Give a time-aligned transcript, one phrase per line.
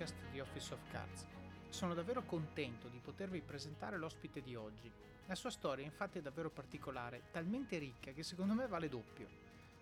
[0.00, 1.26] podcast di Office of Cards.
[1.68, 4.90] Sono davvero contento di potervi presentare l'ospite di oggi.
[5.26, 9.28] La sua storia infatti è davvero particolare, talmente ricca che secondo me vale doppio.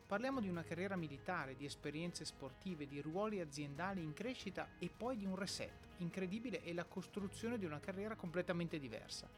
[0.09, 5.17] Parliamo di una carriera militare, di esperienze sportive, di ruoli aziendali in crescita e poi
[5.17, 9.29] di un reset incredibile e la costruzione di una carriera completamente diversa.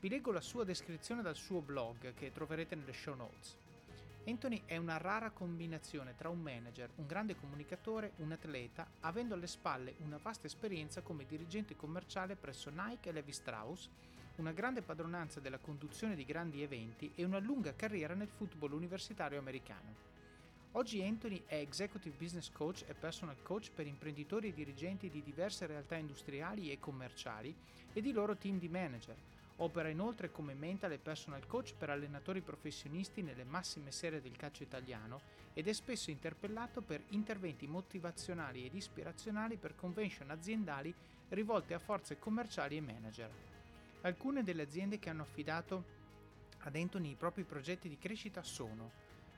[0.00, 3.56] Vi leggo la sua descrizione dal suo blog che troverete nelle show notes.
[4.24, 9.48] Anthony è una rara combinazione tra un manager, un grande comunicatore, un atleta, avendo alle
[9.48, 13.90] spalle una vasta esperienza come dirigente commerciale presso Nike e Levi Strauss,
[14.36, 19.40] una grande padronanza della conduzione di grandi eventi e una lunga carriera nel football universitario
[19.40, 20.10] americano.
[20.72, 25.66] Oggi Anthony è Executive Business Coach e Personal Coach per imprenditori e dirigenti di diverse
[25.66, 27.54] realtà industriali e commerciali
[27.92, 29.16] e di loro team di manager,
[29.56, 34.62] Opera inoltre come mental e personal coach per allenatori professionisti nelle massime serie del calcio
[34.62, 35.20] italiano
[35.52, 40.92] ed è spesso interpellato per interventi motivazionali ed ispirazionali per convention aziendali
[41.28, 43.30] rivolte a forze commerciali e manager.
[44.02, 45.84] Alcune delle aziende che hanno affidato
[46.60, 48.90] ad Anthony i propri progetti di crescita sono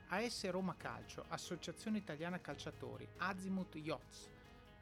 [0.07, 4.29] AS Roma Calcio, Associazione Italiana Calciatori, Azimuth Yachts,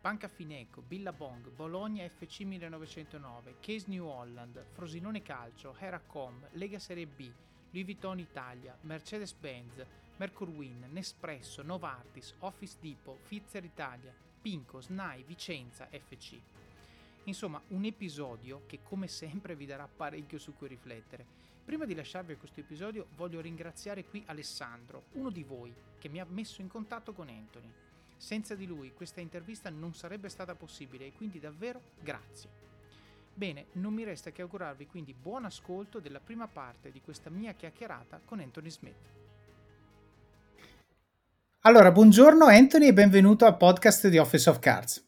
[0.03, 7.31] Banca Fineco, Billabong, Bologna FC 1909, Case New Holland, Frosinone Calcio, Heracom, Lega Serie B,
[7.69, 9.85] Louis Vuitton Italia, Mercedes-Benz,
[10.17, 16.37] Mercurwin, Nespresso, Novartis, Office Depot, Pfizer Italia, Pinco, SNAI, Vicenza FC.
[17.23, 21.25] Insomma, un episodio che come sempre vi darà parecchio su cui riflettere.
[21.63, 26.25] Prima di lasciarvi questo episodio voglio ringraziare qui Alessandro, uno di voi, che mi ha
[26.27, 27.71] messo in contatto con Anthony.
[28.23, 32.49] Senza di lui questa intervista non sarebbe stata possibile e quindi davvero grazie.
[33.33, 37.51] Bene, non mi resta che augurarvi quindi buon ascolto della prima parte di questa mia
[37.51, 39.09] chiacchierata con Anthony Smith.
[41.65, 45.05] Allora, buongiorno Anthony e benvenuto al podcast di Office of Cards.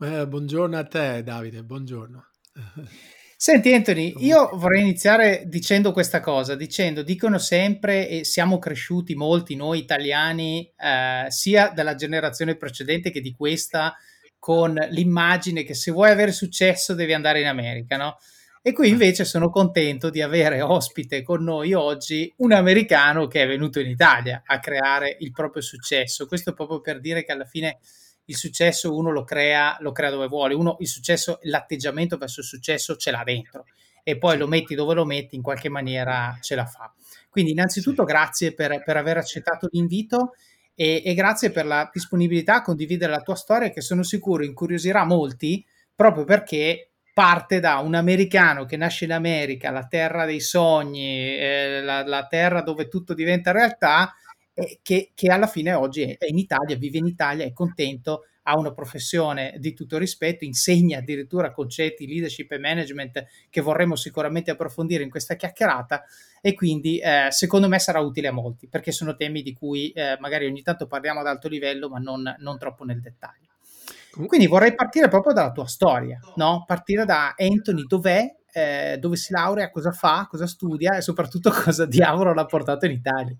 [0.00, 2.26] Eh, buongiorno a te Davide, buongiorno.
[3.46, 9.54] Senti Anthony, io vorrei iniziare dicendo questa cosa, dicendo, dicono sempre e siamo cresciuti molti
[9.54, 13.94] noi italiani, eh, sia dalla generazione precedente che di questa,
[14.38, 18.16] con l'immagine che se vuoi avere successo devi andare in America, no?
[18.62, 23.46] E qui invece sono contento di avere ospite con noi oggi un americano che è
[23.46, 26.26] venuto in Italia a creare il proprio successo.
[26.26, 27.78] Questo proprio per dire che alla fine
[28.26, 32.46] il successo uno lo crea, lo crea dove vuole, uno il successo, l'atteggiamento verso il
[32.46, 33.64] successo ce l'ha dentro
[34.02, 36.92] e poi lo metti dove lo metti, in qualche maniera ce la fa.
[37.30, 40.34] Quindi innanzitutto grazie per, per, aver accettato l'invito
[40.74, 45.04] e, e, grazie per la disponibilità a condividere la tua storia che sono sicuro incuriosirà
[45.04, 45.64] molti
[45.94, 51.80] proprio perché parte da un americano che nasce in America, la terra dei sogni, eh,
[51.80, 54.12] la, la terra dove tutto diventa realtà,
[54.54, 58.56] eh, che, che, alla fine oggi è in Italia, vive in Italia, è contento, ha
[58.56, 65.02] una professione di tutto rispetto, insegna addirittura concetti, leadership e management che vorremmo sicuramente approfondire
[65.02, 66.04] in questa chiacchierata
[66.40, 70.16] e quindi eh, secondo me sarà utile a molti perché sono temi di cui eh,
[70.20, 73.48] magari ogni tanto parliamo ad alto livello ma non, non troppo nel dettaglio.
[74.26, 76.62] Quindi vorrei partire proprio dalla tua storia, no?
[76.66, 81.84] partire da Anthony, dov'è, eh, dove si laurea, cosa fa, cosa studia e soprattutto cosa
[81.84, 83.36] diavolo l'ha portato in Italia.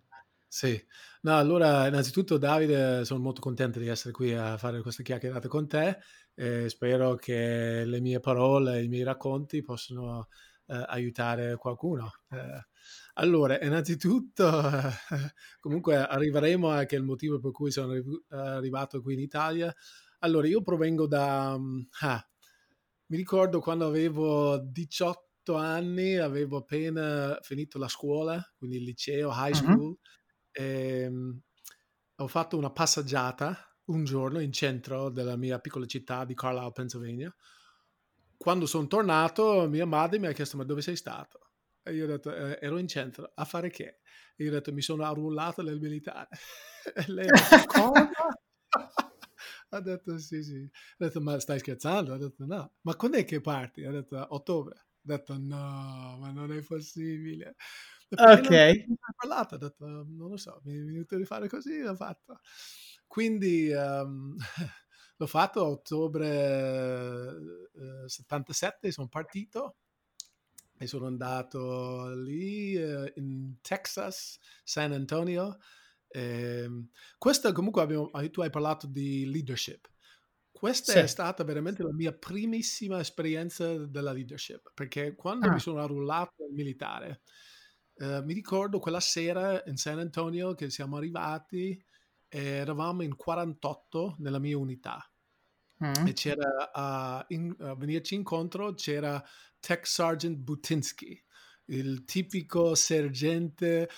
[0.56, 0.80] Sì,
[1.22, 5.66] no, allora innanzitutto Davide sono molto contento di essere qui a fare questa chiacchierata con
[5.66, 5.98] te
[6.32, 10.28] e spero che le mie parole, i miei racconti possano
[10.66, 12.08] eh, aiutare qualcuno.
[12.30, 12.68] Eh,
[13.14, 14.92] allora, innanzitutto, eh,
[15.58, 17.92] comunque arriveremo a che è il motivo per cui sono
[18.28, 19.74] arrivato qui in Italia.
[20.20, 21.58] Allora, io provengo da...
[21.58, 22.28] Mm, ah,
[23.06, 29.52] mi ricordo quando avevo 18 anni, avevo appena finito la scuola, quindi il liceo, high
[29.52, 29.86] school.
[29.86, 29.98] Uh-huh
[30.54, 31.40] ehm,
[32.16, 37.34] ho fatto una passeggiata un giorno in centro della mia piccola città di Carlisle, Pennsylvania.
[38.36, 41.50] Quando sono tornato, mia madre mi ha chiesto: Ma dove sei stato?
[41.82, 43.32] E io ho detto: eh, Ero in centro.
[43.34, 44.00] A fare che?
[44.36, 46.28] E io ho detto: Mi sono arruolato nel militare.
[46.94, 48.10] e lei ha detto: Cosa?
[49.70, 50.70] ha detto: Sì, sì.
[50.98, 52.12] Ha detto: Ma stai scherzando?
[52.12, 52.74] Ha detto: No.
[52.82, 53.84] Ma quando è che parti?
[53.84, 54.74] Ha detto: Ottobre.
[54.76, 57.56] Ha detto: No, ma non è possibile.
[58.16, 58.50] Ok.
[58.86, 61.94] Non ho parlato, ho detto, non lo so, mi è venuto di fare così, l'ho
[61.94, 62.40] fatto.
[63.06, 64.36] Quindi um,
[65.16, 67.36] l'ho fatto a ottobre
[67.74, 69.76] eh, 77, sono partito
[70.76, 75.58] e sono andato lì eh, in Texas, San Antonio.
[76.08, 76.68] Eh,
[77.18, 79.88] questo comunque abbiamo, tu hai parlato di leadership.
[80.50, 80.98] Questa sì.
[80.98, 85.52] è stata veramente la mia primissima esperienza della leadership, perché quando ah.
[85.52, 87.22] mi sono arruolato al militare,
[87.96, 91.80] eh, mi ricordo quella sera in San Antonio che siamo arrivati,
[92.28, 95.08] eravamo in 48 nella mia unità.
[95.84, 96.06] mm.
[96.06, 99.22] e c'era a, in, a venirci incontro c'era
[99.60, 101.22] Tech Sergeant Butinsky,
[101.66, 103.88] il tipico sergente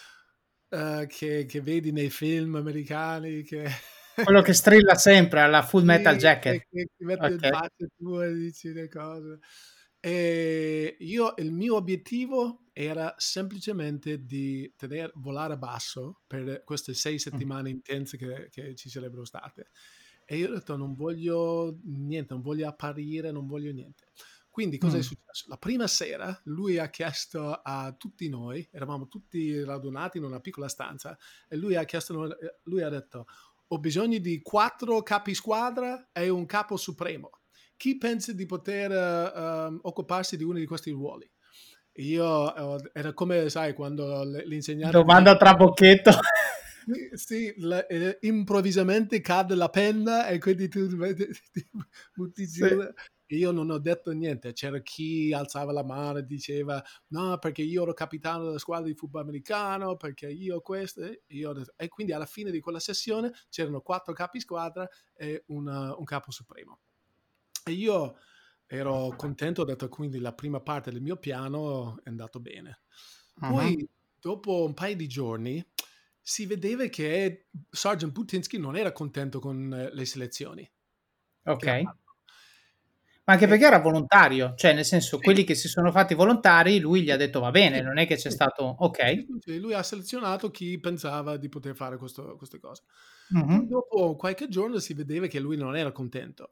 [0.69, 3.65] uh, che, che, vedi nei film americani che...
[4.17, 6.67] Quello che strilla sempre alla Full Metal sì, Jacket.
[6.71, 7.69] Che, che mette okay.
[7.77, 9.41] il tu e dici le cose.
[10.01, 17.71] E io, il mio obiettivo era semplicemente di tenere, volare basso per queste sei settimane
[17.71, 19.71] intense che, che ci sarebbero state.
[20.27, 24.09] E io ho detto non voglio niente, non voglio apparire, non voglio niente.
[24.51, 25.01] Quindi cosa mm.
[25.01, 25.47] è successo?
[25.49, 30.69] La prima sera lui ha chiesto a tutti noi, eravamo tutti radunati in una piccola
[30.69, 31.17] stanza,
[31.49, 33.27] e lui ha chiesto, lui ha detto
[33.69, 37.31] ho bisogno di quattro capi squadra e un capo supremo.
[37.75, 41.27] Chi pensa di poter uh, occuparsi di uno di questi ruoli?
[41.97, 44.97] Io era come, sai, quando l'insegnante...
[44.97, 46.11] Domanda tra bocchetto.
[47.15, 50.87] sì, la, eh, improvvisamente cade la penna e quindi tu
[51.53, 51.69] ti
[52.15, 52.67] butti giù.
[52.67, 52.77] Sì.
[53.31, 57.83] Io non ho detto niente, c'era chi alzava la mano e diceva no perché io
[57.83, 62.27] ero capitano della squadra di football americano, perché io questo, e, io e quindi alla
[62.27, 66.79] fine di quella sessione c'erano quattro capi squadra e una, un capo supremo.
[67.65, 68.17] E io
[68.67, 72.81] ero contento, ho detto quindi la prima parte del mio piano è andato bene.
[73.39, 73.89] Poi uh-huh.
[74.21, 75.65] dopo un paio di giorni
[76.21, 80.69] si vedeva che Sergeant Putinsky non era contento con eh, le selezioni.
[81.45, 81.83] Ok.
[83.27, 85.23] Ma anche perché era volontario, cioè nel senso sì.
[85.23, 88.15] quelli che si sono fatti volontari, lui gli ha detto va bene, non è che
[88.15, 89.27] c'è stato ok.
[89.41, 92.83] Sì, lui ha selezionato chi pensava di poter fare questo, queste cose.
[93.31, 93.67] Uh-huh.
[93.67, 96.51] Dopo qualche giorno si vedeva che lui non era contento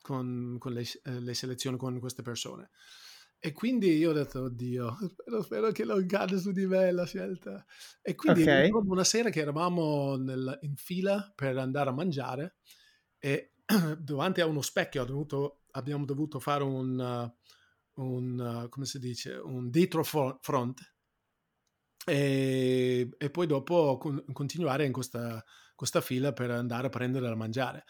[0.00, 2.70] con, con le, eh, le, selezioni con queste persone.
[3.38, 7.06] E quindi io ho detto, oddio, spero, spero che non cade su di me la
[7.06, 7.64] scelta.
[8.02, 8.70] E quindi okay.
[8.70, 12.56] una sera che eravamo nel, in fila per andare a mangiare
[13.18, 13.52] e
[13.98, 19.32] davanti a uno specchio dovuto, abbiamo dovuto fare un, uh, un uh, come si dice,
[19.34, 20.94] un dietro front
[22.04, 25.42] e, e poi dopo con, continuare in questa,
[25.74, 27.84] questa fila per andare a prendere da mangiare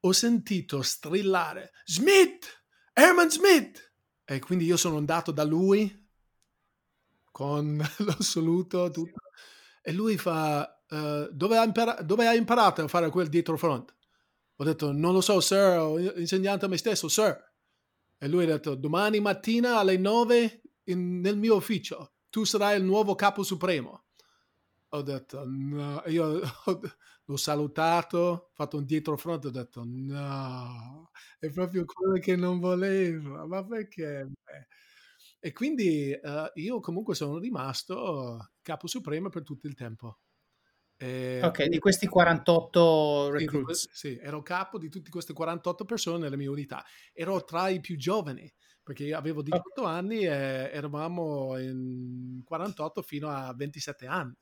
[0.00, 2.46] ho sentito strillare Smith,
[2.92, 3.92] Herman Smith.
[4.24, 6.06] E quindi io sono andato da lui
[7.30, 9.20] con lo saluto, tutto.
[9.82, 13.94] E lui fa, uh, dove, hai impara- dove, hai imparato a fare quel dietro front?
[14.56, 17.36] Ho detto, non lo so, sir, ho insegnato a me stesso, sir.
[18.18, 22.84] E lui ha detto, domani mattina alle 9 in, nel mio ufficio, tu sarai il
[22.84, 24.06] nuovo capo supremo.
[24.90, 26.80] Ho detto, no, io ho,
[27.28, 32.58] l'ho salutato, ho fatto un dietro fronte, ho detto no, è proprio quello che non
[32.58, 34.30] volevo, ma perché?
[35.38, 40.20] E quindi uh, io comunque sono rimasto capo supremo per tutto il tempo.
[40.96, 43.88] E ok, di questi 48 recruits.
[43.92, 46.82] Sì, sì, ero capo di tutte queste 48 persone nella mia unità.
[47.12, 48.50] Ero tra i più giovani,
[48.82, 49.94] perché avevo 18 okay.
[49.94, 54.34] anni e eravamo in 48 fino a 27 anni.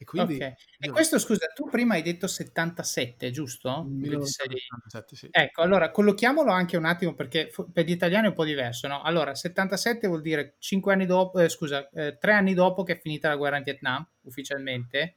[0.00, 0.36] E quindi...
[0.36, 0.54] Okay.
[0.78, 3.84] E questo, scusa, tu prima hai detto 77, giusto?
[3.86, 5.28] 1977, sì.
[5.30, 9.02] Ecco, allora collochiamolo anche un attimo perché per gli italiani è un po' diverso, no?
[9.02, 12.98] Allora, 77 vuol dire 5 anni dopo, eh, scusa, eh, 3 anni dopo che è
[12.98, 15.16] finita la guerra in Vietnam, ufficialmente,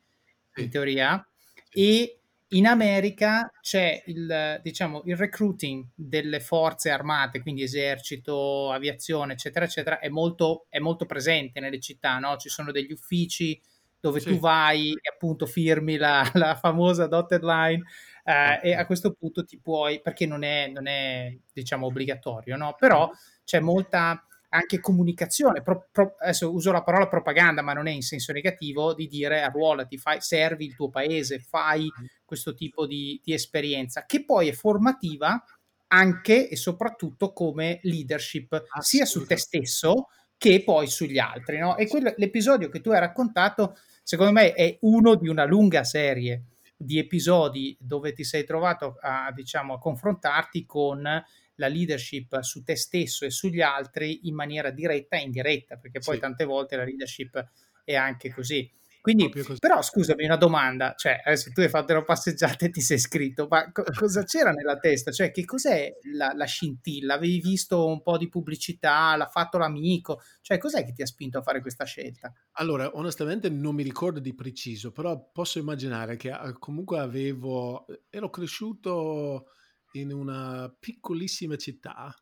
[0.51, 0.63] sì.
[0.63, 1.29] in teoria,
[1.69, 1.79] sì.
[1.79, 9.63] e in America c'è il, diciamo, il recruiting delle forze armate, quindi esercito, aviazione, eccetera,
[9.63, 12.35] eccetera, è molto, è molto presente nelle città, no?
[12.35, 13.57] Ci sono degli uffici
[14.03, 14.31] dove sì.
[14.31, 17.85] tu vai e appunto firmi la, la famosa dotted line
[18.25, 22.75] eh, e a questo punto ti puoi, perché non è, non è diciamo obbligatorio, no?
[22.77, 23.09] Però
[23.45, 28.01] c'è molta anche comunicazione, pro, pro, adesso uso la parola propaganda, ma non è in
[28.01, 31.89] senso negativo, di dire arruolati, fai, servi il tuo paese, fai
[32.25, 35.41] questo tipo di, di esperienza, che poi è formativa
[35.87, 40.07] anche e soprattutto come leadership, sia su te stesso
[40.43, 41.57] che poi sugli altri.
[41.57, 41.77] No?
[41.77, 46.43] E quello, l'episodio che tu hai raccontato secondo me è uno di una lunga serie
[46.75, 52.75] di episodi dove ti sei trovato a, diciamo, a confrontarti con la leadership su te
[52.75, 56.21] stesso e sugli altri in maniera diretta e indiretta, perché poi sì.
[56.21, 57.51] tante volte la leadership
[57.83, 58.69] è anche così.
[59.03, 59.29] Quindi,
[59.59, 63.47] però scusami una domanda, cioè adesso tu hai fatto una passeggiata e ti sei iscritto,
[63.49, 65.11] ma co- cosa c'era nella testa?
[65.11, 67.15] Cioè che cos'è la, la, scintilla?
[67.15, 71.37] Avevi visto un po' di pubblicità, l'ha fatto l'amico, cioè cos'è che ti ha spinto
[71.37, 72.31] a fare questa scelta?
[72.53, 78.29] Allora, onestamente non mi ricordo di preciso, però posso immaginare che ah, comunque avevo, ero
[78.29, 79.47] cresciuto
[79.95, 82.15] in una piccolissima città,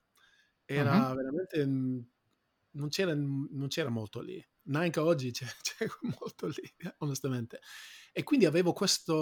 [0.65, 1.15] era uh-huh.
[1.15, 5.87] veramente, non c'era, non c'era molto lì neanche oggi c'è, c'è
[6.19, 7.59] molto lì, onestamente.
[8.13, 9.13] E quindi avevo questa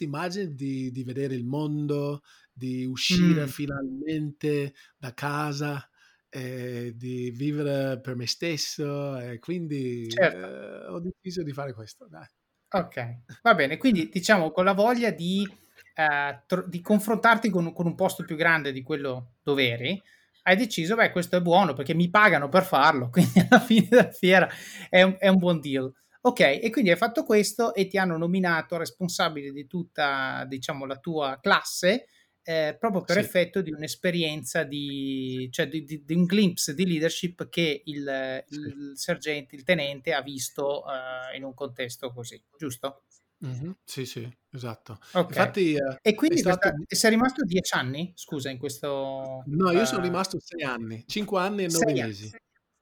[0.00, 3.48] immagine di, di, vedere il mondo, di uscire mm.
[3.48, 5.88] finalmente da casa,
[6.28, 10.36] eh, di vivere per me stesso e quindi certo.
[10.36, 12.06] eh, ho deciso di fare questo.
[12.08, 12.26] Dai.
[12.70, 15.48] Ok, va bene, quindi diciamo con la voglia di,
[15.94, 20.02] eh, tro- di confrontarti con, con, un posto più grande di quello dove eri,
[20.48, 24.10] hai deciso, beh, questo è buono perché mi pagano per farlo, quindi alla fine della
[24.10, 24.48] fiera
[24.88, 25.92] è un, è un buon deal.
[26.20, 30.98] Ok, e quindi hai fatto questo e ti hanno nominato responsabile di tutta, diciamo, la
[30.98, 32.06] tua classe
[32.48, 33.22] eh, proprio per sì.
[33.22, 38.58] effetto di un'esperienza di, cioè di, di, di, un glimpse di leadership che il, sì.
[38.58, 43.02] il sergente, il tenente ha visto uh, in un contesto così, giusto?
[43.44, 43.70] Mm-hmm.
[43.84, 44.98] Sì, sì, esatto.
[45.12, 45.22] Okay.
[45.22, 46.58] Infatti, uh, e quindi stato...
[46.58, 48.12] questa, sei rimasto dieci anni?
[48.16, 49.44] Scusa, in questo...
[49.46, 52.30] No, io sono rimasto sei anni, cinque anni e nove mesi.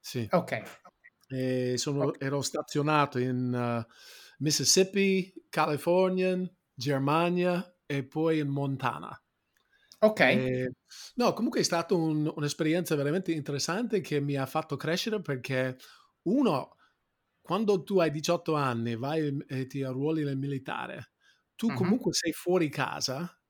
[0.01, 0.27] Sì.
[0.31, 0.63] Ok.
[1.75, 2.27] Sono, okay.
[2.27, 3.85] Ero stazionato in
[4.39, 6.39] Mississippi, California,
[6.73, 9.21] Germania e poi in Montana.
[9.99, 10.21] Ok.
[10.21, 10.73] Eh,
[11.15, 15.77] no, comunque è stata un, un'esperienza veramente interessante che mi ha fatto crescere perché
[16.23, 16.76] uno,
[17.47, 21.13] quando tu hai 18 anni, vai e ti arruoli nel militare,
[21.55, 21.75] tu uh-huh.
[21.75, 23.41] comunque sei fuori casa,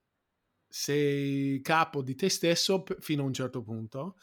[0.68, 4.16] sei capo di te stesso fino a un certo punto,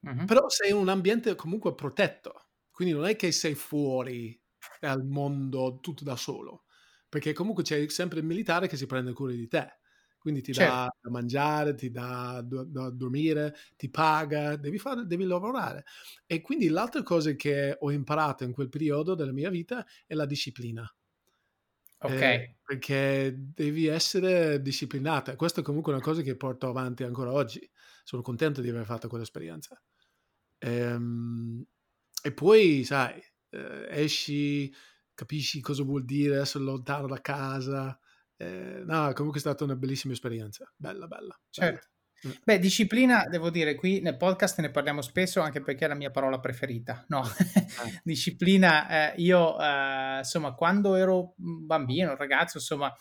[0.00, 0.24] uh-huh.
[0.24, 4.40] però sei in un ambiente comunque protetto, quindi non è che sei fuori
[4.80, 6.64] dal mondo tutto da solo,
[7.06, 9.80] perché comunque c'è sempre il militare che si prende cura di te
[10.22, 10.62] quindi ti certo.
[10.62, 15.84] dà da mangiare, ti dà da dormire, ti paga, devi, fare, devi lavorare.
[16.26, 20.24] E quindi l'altra cosa che ho imparato in quel periodo della mia vita è la
[20.26, 20.88] disciplina.
[22.02, 22.20] Ok.
[22.20, 25.36] Eh, perché devi essere disciplinata.
[25.36, 27.68] Questa è comunque una cosa che porto avanti ancora oggi.
[28.04, 29.80] Sono contento di aver fatto quell'esperienza.
[30.58, 31.64] Ehm,
[32.22, 34.72] e poi, sai, eh, esci,
[35.14, 37.98] capisci cosa vuol dire essere lontano da casa,
[38.42, 41.38] eh, no, comunque è stata una bellissima esperienza, bella, bella.
[41.48, 41.86] Certo.
[42.22, 42.34] Bella.
[42.34, 42.40] Mm.
[42.44, 46.10] Beh, disciplina, devo dire, qui nel podcast ne parliamo spesso anche perché è la mia
[46.10, 47.04] parola preferita.
[47.08, 48.00] No, eh.
[48.02, 52.92] disciplina, eh, io eh, insomma, quando ero bambino, ragazzo, insomma,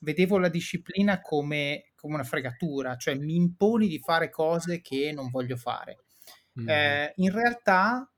[0.00, 5.30] vedevo la disciplina come, come, una fregatura, cioè mi imponi di fare cose che non
[5.30, 5.98] voglio fare.
[6.58, 6.68] Mm.
[7.14, 8.10] in realtà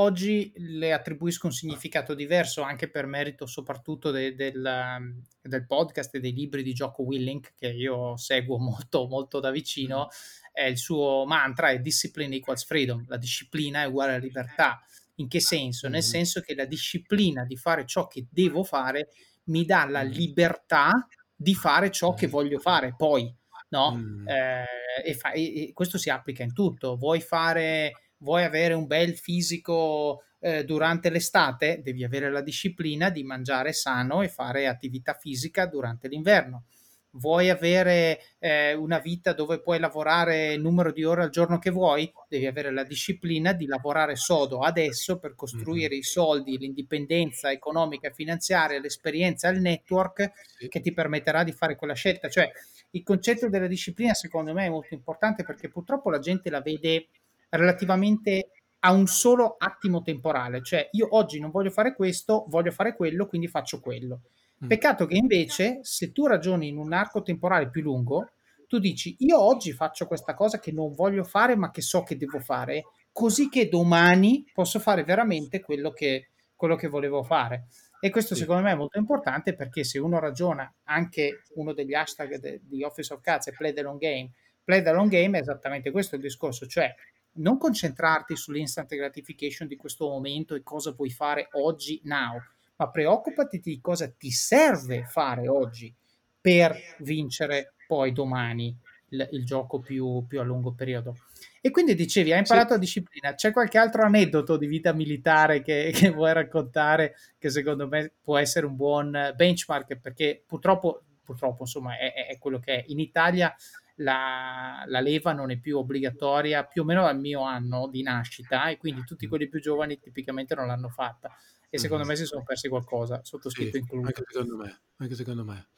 [0.00, 6.14] Oggi le attribuisco un significato diverso anche per merito soprattutto de, del, um, del, podcast
[6.14, 10.08] e dei libri di Gioco Willink che io seguo molto, molto da vicino.
[10.52, 14.80] Eh, il suo mantra è discipline equals freedom, la disciplina è uguale alla libertà.
[15.16, 15.88] In che senso?
[15.88, 19.08] Nel senso che la disciplina di fare ciò che devo fare
[19.46, 23.34] mi dà la libertà di fare ciò che voglio fare poi,
[23.70, 24.00] no?
[24.26, 24.64] Eh,
[25.04, 26.96] e, fa, e, e questo si applica in tutto.
[26.96, 33.24] Vuoi fare vuoi avere un bel fisico eh, durante l'estate, devi avere la disciplina di
[33.24, 36.64] mangiare sano e fare attività fisica durante l'inverno.
[37.12, 41.70] Vuoi avere eh, una vita dove puoi lavorare il numero di ore al giorno che
[41.70, 42.12] vuoi?
[42.28, 45.98] Devi avere la disciplina di lavorare sodo adesso per costruire mm-hmm.
[45.98, 50.68] i soldi, l'indipendenza economica e finanziaria, l'esperienza, il network sì.
[50.68, 52.28] che ti permetterà di fare quella scelta.
[52.28, 52.48] Cioè,
[52.90, 57.08] il concetto della disciplina secondo me è molto importante perché purtroppo la gente la vede
[57.50, 58.50] relativamente
[58.80, 63.26] a un solo attimo temporale, cioè io oggi non voglio fare questo, voglio fare quello,
[63.26, 64.22] quindi faccio quello.
[64.64, 64.68] Mm.
[64.68, 68.30] Peccato che invece se tu ragioni in un arco temporale più lungo,
[68.66, 72.16] tu dici io oggi faccio questa cosa che non voglio fare ma che so che
[72.16, 77.66] devo fare, così che domani posso fare veramente quello che, quello che volevo fare.
[78.00, 78.42] E questo sì.
[78.42, 83.12] secondo me è molto importante perché se uno ragiona, anche uno degli hashtag di Office
[83.12, 84.30] of Cats è play the long game,
[84.62, 86.94] play the long game è esattamente questo il discorso, cioè
[87.38, 92.40] non concentrarti sull'instant gratification di questo momento e cosa puoi fare oggi, now,
[92.76, 95.92] ma preoccupati di cosa ti serve fare oggi
[96.40, 98.76] per vincere poi domani
[99.10, 101.16] il, il gioco più, più, a lungo periodo.
[101.60, 102.72] E quindi dicevi, hai imparato sì.
[102.74, 103.34] la disciplina.
[103.34, 108.36] C'è qualche altro aneddoto di vita militare che, che, vuoi raccontare che secondo me può
[108.38, 109.96] essere un buon benchmark?
[109.96, 112.84] Perché purtroppo, purtroppo insomma, è, è quello che è.
[112.88, 113.54] In Italia
[113.98, 118.68] la, la, leva non è più obbligatoria più o meno dal mio anno di nascita
[118.68, 121.30] e quindi tutti quelli più giovani tipicamente non l'hanno fatta
[121.70, 122.08] e secondo mm.
[122.08, 124.06] me si sono persi qualcosa, sottoscritto sì, incluso.
[124.06, 124.80] Anche secondo me.
[124.96, 125.68] Anche secondo me.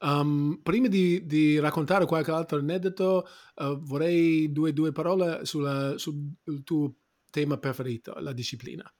[0.00, 6.34] Um, prima di, di, raccontare qualche altro aneddoto, uh, vorrei due, due parole sulla, sul
[6.62, 6.94] tuo
[7.30, 8.90] tema preferito, la disciplina.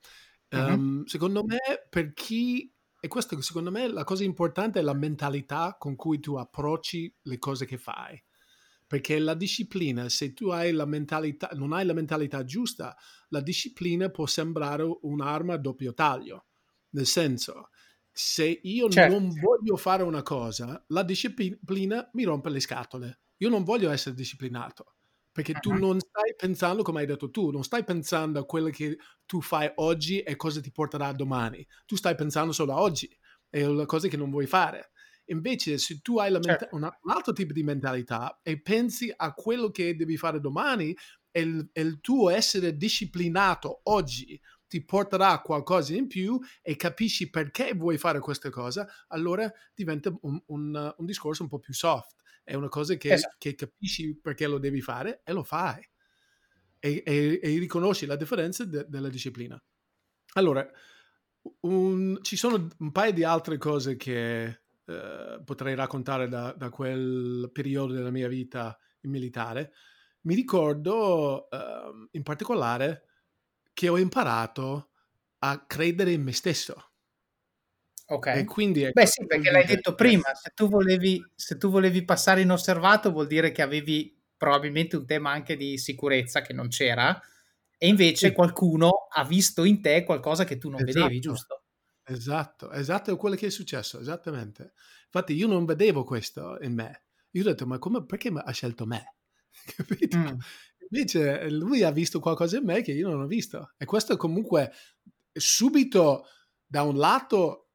[0.50, 1.02] Um, mm-hmm.
[1.04, 1.58] Secondo me,
[1.88, 2.72] per chi
[3.02, 7.38] e questo secondo me la cosa importante è la mentalità con cui tu approcci le
[7.38, 8.22] cose che fai
[8.90, 12.96] perché la disciplina, se tu hai la mentalità, non hai la mentalità giusta,
[13.28, 16.46] la disciplina può sembrare un'arma a doppio taglio.
[16.90, 17.68] Nel senso,
[18.10, 19.16] se io certo.
[19.16, 23.20] non voglio fare una cosa, la disciplina mi rompe le scatole.
[23.36, 24.96] Io non voglio essere disciplinato
[25.30, 25.60] perché uh-huh.
[25.60, 29.40] tu non stai pensando, come hai detto tu, non stai pensando a quello che tu
[29.40, 31.64] fai oggi e cosa ti porterà domani.
[31.86, 33.08] Tu stai pensando solo a oggi
[33.48, 34.89] e alle cose che non vuoi fare.
[35.30, 36.68] Invece, se tu hai certo.
[36.72, 40.96] una, un altro tipo di mentalità e pensi a quello che devi fare domani,
[41.30, 46.76] e il, e il tuo essere disciplinato oggi ti porterà a qualcosa in più e
[46.76, 51.74] capisci perché vuoi fare questa cosa, allora diventa un, un, un discorso un po' più
[51.74, 52.18] soft.
[52.44, 53.36] È una cosa che, esatto.
[53.38, 55.82] che capisci perché lo devi fare e lo fai.
[56.78, 59.60] E, e, e riconosci la differenza de, della disciplina.
[60.34, 60.68] Allora,
[61.62, 64.59] un, ci sono un paio di altre cose che
[64.90, 69.72] eh, potrei raccontare da, da, quel periodo della mia vita in militare.
[70.22, 73.04] Mi ricordo eh, in particolare
[73.72, 74.90] che ho imparato
[75.38, 76.92] a credere in me stesso.
[78.06, 78.26] Ok.
[78.26, 82.40] E quindi Beh sì, perché l'hai detto prima, se tu, volevi, se tu volevi passare
[82.40, 87.20] inosservato vuol dire che avevi probabilmente un tema anche di sicurezza che non c'era
[87.78, 88.34] e invece sì.
[88.34, 91.04] qualcuno ha visto in te qualcosa che tu non esatto.
[91.04, 91.59] vedevi, giusto?
[92.10, 94.72] Esatto, esatto, è quello che è successo, esattamente.
[95.04, 97.04] Infatti io non vedevo questo in me.
[97.30, 99.14] Io ho detto, ma come, perché ha scelto me?
[99.76, 100.18] Capito?
[100.18, 100.38] Mm.
[100.90, 103.74] Invece lui ha visto qualcosa in me che io non ho visto.
[103.76, 104.72] E questo comunque
[105.32, 106.26] subito,
[106.66, 107.68] da un lato,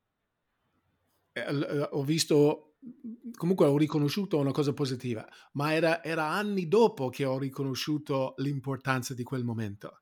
[1.31, 2.75] eh, eh, ho visto,
[3.37, 9.13] comunque ho riconosciuto una cosa positiva, ma era, era, anni dopo che ho riconosciuto l'importanza
[9.13, 10.01] di quel momento,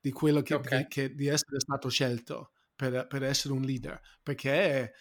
[0.00, 0.86] di quello che, okay.
[0.86, 2.51] che, che di essere stato scelto
[2.90, 4.92] per, per, essere un leader, perché...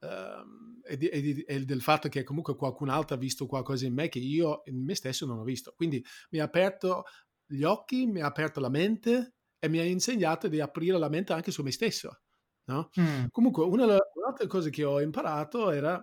[0.00, 4.08] Uh, e, e, e, del fatto che comunque qualcun altro ha visto qualcosa in me
[4.08, 5.74] che io in me stesso non ho visto.
[5.76, 7.04] Quindi mi ha aperto
[7.44, 11.34] gli occhi, mi ha aperto la mente e mi ha insegnato di aprire la mente
[11.34, 12.22] anche su me stesso.
[12.64, 12.88] No?
[12.98, 13.26] Mm.
[13.30, 16.02] Comunque, una delle cose che ho imparato era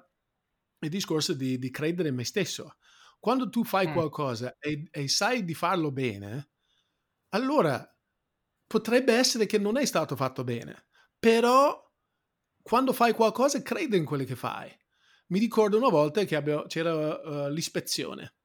[0.79, 2.77] il discorso di, di credere in me stesso.
[3.19, 3.93] Quando tu fai mm.
[3.93, 6.51] qualcosa e, e sai di farlo bene,
[7.29, 7.83] allora
[8.67, 10.86] potrebbe essere che non è stato fatto bene,
[11.19, 11.85] però
[12.61, 14.69] quando fai qualcosa credi in quello che fai.
[15.27, 18.35] Mi ricordo una volta che abbiamo, c'era uh, l'ispezione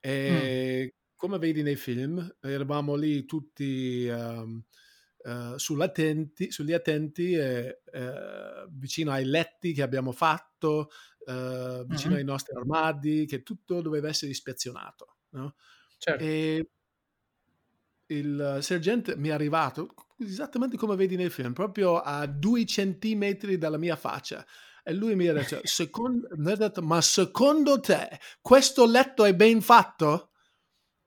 [0.00, 0.88] e mm.
[1.14, 4.62] come vedi nei film eravamo lì tutti um,
[5.16, 10.90] uh, sull'attenti, sugli attenti e, uh, vicino ai letti che abbiamo fatto,
[11.24, 12.12] vicino mm-hmm.
[12.12, 15.16] ai nostri armadi, che tutto doveva essere ispezionato.
[15.30, 15.56] No?
[15.98, 16.24] Certo.
[16.24, 16.70] E
[18.06, 23.78] il sergente mi è arrivato esattamente come vedi nel film, proprio a due centimetri dalla
[23.78, 24.44] mia faccia.
[24.82, 29.34] E lui mi ha detto, secondo, mi ha detto, ma secondo te questo letto è
[29.34, 30.30] ben fatto?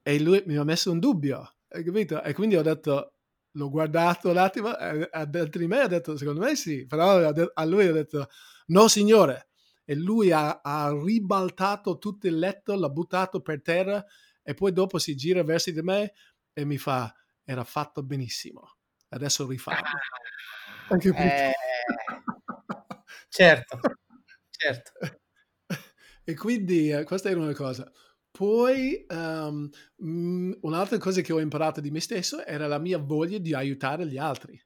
[0.02, 2.22] E lui mi ha messo un dubbio, hai capito?
[2.24, 3.16] E quindi ho detto,
[3.52, 7.66] l'ho guardato un attimo, e dentro di me ha detto, secondo me sì, però a
[7.66, 8.30] lui ho detto,
[8.68, 9.50] no signore.
[9.84, 14.04] E lui ha, ha ribaltato tutto il letto, l'ha buttato per terra
[14.44, 16.14] e poi dopo si gira verso di me
[16.54, 18.78] e mi fa, era fatto benissimo,
[19.12, 19.80] adesso rifallo.
[20.90, 21.54] Ah, eh,
[23.30, 23.80] certo,
[24.50, 24.92] certo.
[26.24, 27.92] E quindi eh, questa era una cosa.
[28.30, 33.40] Poi um, mh, un'altra cosa che ho imparato di me stesso era la mia voglia
[33.40, 34.58] di aiutare gli altri.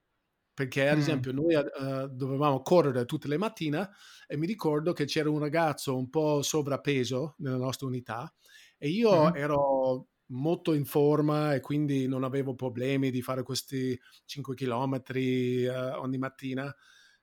[0.53, 0.99] Perché, ad mm.
[0.99, 3.89] esempio, noi uh, dovevamo correre tutte le mattine
[4.27, 8.31] e mi ricordo che c'era un ragazzo un po' sovrappeso nella nostra unità
[8.77, 9.35] e io mm.
[9.35, 15.99] ero molto in forma e quindi non avevo problemi di fare questi 5 km uh,
[15.99, 16.73] ogni mattina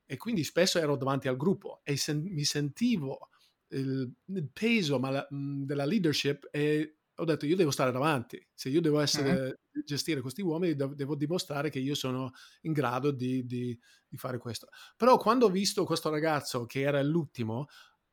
[0.04, 3.30] e quindi spesso ero davanti al gruppo e sen- mi sentivo
[3.68, 8.68] il, il peso la, mhmm, della leadership e ho detto io devo stare davanti, se
[8.68, 9.82] io devo essere, uh-huh.
[9.84, 14.68] gestire questi uomini devo dimostrare che io sono in grado di, di, di fare questo.
[14.96, 17.66] Però quando ho visto questo ragazzo che era l'ultimo,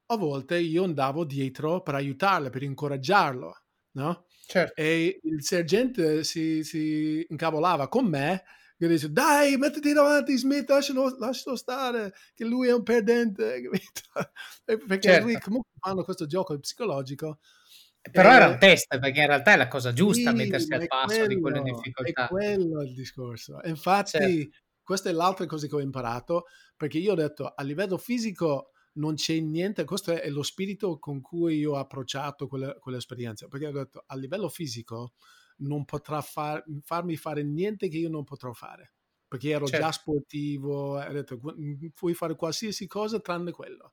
[0.07, 3.55] a volte io andavo dietro per aiutarlo, per incoraggiarlo,
[3.91, 4.25] no?
[4.49, 4.81] Certo.
[4.81, 8.43] E il sergente si, si incavolava con me
[8.75, 13.61] che dice dai mettiti davanti Smith lascialo, lascialo stare che lui è un perdente
[14.65, 15.25] perché certo.
[15.25, 17.37] lui comunque fanno questo gioco psicologico
[18.09, 21.07] però era un test perché in realtà è la cosa giusta sì, mettersi al passo
[21.07, 24.57] quello, di quelle difficoltà è quello il discorso infatti certo.
[24.81, 29.15] questa è l'altra cosa che ho imparato perché io ho detto a livello fisico non
[29.15, 33.71] c'è niente, questo è lo spirito con cui io ho approcciato quella, quell'esperienza, perché ho
[33.71, 35.13] detto a livello fisico
[35.57, 38.93] non potrà far, farmi fare niente che io non potrò fare,
[39.27, 39.85] perché ero certo.
[39.85, 41.39] già sportivo, ho detto
[41.93, 43.91] puoi fare qualsiasi cosa tranne quello.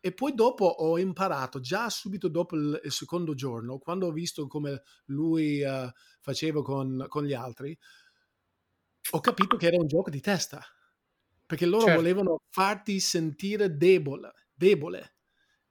[0.00, 4.46] E poi dopo ho imparato, già subito dopo il, il secondo giorno, quando ho visto
[4.46, 7.76] come lui uh, faceva con, con, gli altri,
[9.10, 10.62] ho capito che era un gioco di testa.
[11.48, 12.00] Perché loro certo.
[12.00, 15.14] volevano farti sentire debole, debole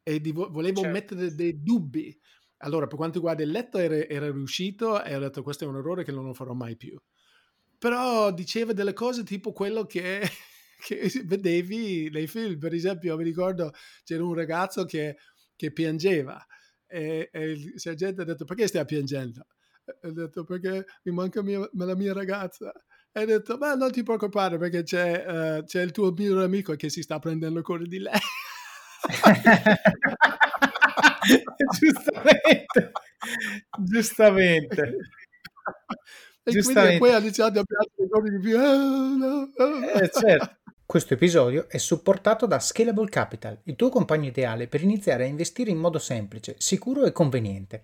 [0.02, 0.90] e di, volevano certo.
[0.90, 2.20] mettere dei dubbi.
[2.62, 5.76] Allora, per quanto riguarda il letto, era, era riuscito e ho detto questo è un
[5.76, 7.00] errore che non lo farò mai più.
[7.78, 10.22] Però diceva delle cose tipo quello che
[10.84, 12.58] che vedevi nei film.
[12.58, 13.72] Per esempio, mi ricordo
[14.04, 15.18] c'era un ragazzo che,
[15.56, 16.44] che piangeva
[16.88, 19.46] e, e, il sergente ha detto perché stai piangendo?
[19.86, 22.72] E ha detto perché mi manca mia, la mia ragazza.
[23.18, 26.76] E ha detto ma non ti preoccupare perché c'è, uh, c'è il tuo migliore amico
[26.76, 28.14] che si sta prendendo cura di lei.
[31.80, 32.92] giustamente
[33.80, 34.98] giustamente
[36.44, 38.58] e quindi poi ha iniziato a piangere di più.
[38.58, 40.00] Oh, no, oh.
[40.00, 40.56] Eh, certo.
[40.86, 45.72] Questo episodio è supportato da Scalable Capital, il tuo compagno ideale per iniziare a investire
[45.72, 47.84] in modo semplice, sicuro e conveniente.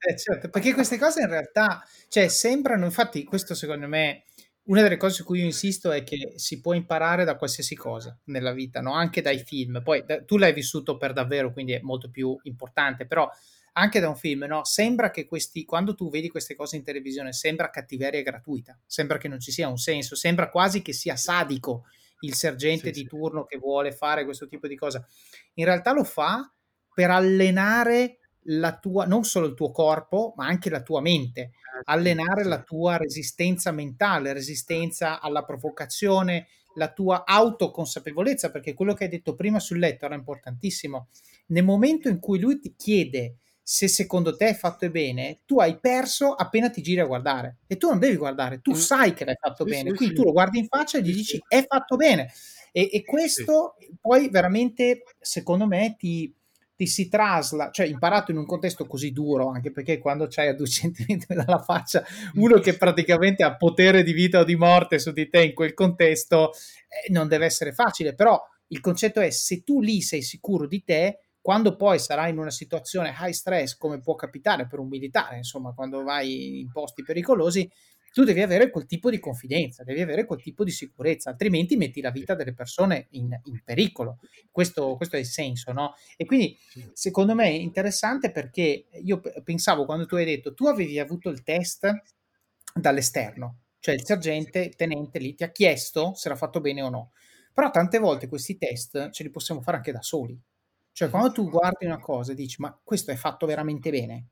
[0.00, 4.24] Eh, certo, perché queste cose in realtà, cioè, sembrano, infatti, questo secondo me,
[4.64, 8.16] una delle cose su cui io insisto è che si può imparare da qualsiasi cosa
[8.24, 8.92] nella vita, no?
[8.92, 9.82] anche dai film.
[9.82, 13.28] Poi da, tu l'hai vissuto per davvero, quindi è molto più importante, però
[13.72, 14.64] anche da un film, no?
[14.64, 19.28] Sembra che questi, quando tu vedi queste cose in televisione, sembra cattiveria gratuita, sembra che
[19.28, 21.84] non ci sia un senso, sembra quasi che sia sadico
[22.20, 23.06] il sergente sì, di sì.
[23.06, 25.04] turno che vuole fare questo tipo di cosa.
[25.54, 26.52] In realtà lo fa
[26.92, 28.18] per allenare
[28.50, 31.50] la tua, non solo il tuo corpo, ma anche la tua mente, eh,
[31.84, 39.10] allenare la tua resistenza mentale, resistenza alla provocazione, la tua autoconsapevolezza, perché quello che hai
[39.10, 41.08] detto prima sul letto era importantissimo.
[41.46, 45.78] Nel momento in cui lui ti chiede se secondo te è fatto bene, tu hai
[45.78, 48.74] perso appena ti giri a guardare e tu non devi guardare, tu mm.
[48.74, 50.20] sai che l'hai fatto sì, bene, sì, quindi sì.
[50.20, 52.32] tu lo guardi in faccia e gli dici è fatto bene.
[52.72, 56.34] E, e questo poi veramente, secondo me, ti,
[56.78, 60.54] ti si trasla, cioè imparato in un contesto così duro, anche perché quando c'hai a
[60.54, 65.10] due centimetri dalla faccia uno che praticamente ha potere di vita o di morte su
[65.10, 69.64] di te in quel contesto, eh, non deve essere facile, però il concetto è se
[69.64, 73.98] tu lì sei sicuro di te, quando poi sarai in una situazione high stress, come
[73.98, 77.68] può capitare per un militare, insomma, quando vai in posti pericolosi,
[78.18, 82.00] tu devi avere quel tipo di confidenza, devi avere quel tipo di sicurezza, altrimenti metti
[82.00, 84.18] la vita delle persone in, in pericolo.
[84.50, 85.94] Questo, questo, è il senso, no?
[86.16, 86.58] E quindi
[86.94, 91.44] secondo me è interessante perché io pensavo quando tu hai detto, tu avevi avuto il
[91.44, 91.88] test
[92.74, 96.88] dall'esterno, cioè il sergente, il tenente lì ti ha chiesto se era fatto bene o
[96.88, 97.12] no.
[97.54, 100.36] Però tante volte questi test ce li possiamo fare anche da soli.
[100.90, 104.26] Cioè quando tu guardi una cosa e dici ma questo è fatto veramente bene?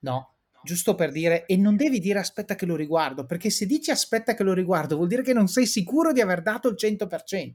[0.00, 0.39] No?
[0.62, 4.34] Giusto per dire, e non devi dire aspetta che lo riguardo, perché se dici aspetta
[4.34, 7.54] che lo riguardo vuol dire che non sei sicuro di aver dato il 100%.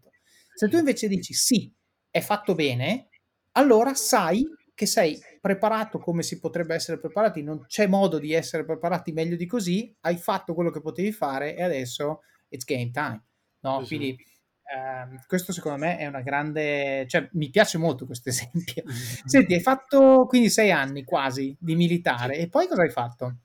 [0.53, 1.71] Se tu invece dici sì,
[2.09, 3.09] è fatto bene,
[3.53, 8.65] allora sai che sei preparato come si potrebbe essere preparati, non c'è modo di essere
[8.65, 13.23] preparati meglio di così, hai fatto quello che potevi fare e adesso it's game time.
[13.59, 13.79] No?
[13.79, 13.87] Esatto.
[13.87, 14.17] Quindi
[14.65, 18.83] Uh, questo secondo me è una grande, cioè mi piace molto questo esempio.
[19.25, 23.37] Senti, hai fatto quindi sei anni quasi di militare e poi cosa hai fatto?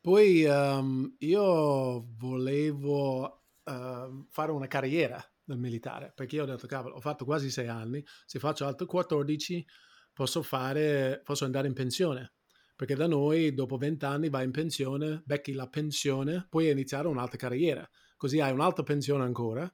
[0.00, 6.94] Poi um, io volevo uh, fare una carriera nel militare perché io ho detto, cavolo,
[6.94, 9.66] ho fatto quasi sei anni, se faccio altri 14
[10.14, 12.32] posso, fare, posso andare in pensione.
[12.74, 17.36] Perché da noi dopo 20 anni vai in pensione, becchi la pensione, puoi iniziare un'altra
[17.36, 19.70] carriera, così hai un'altra pensione ancora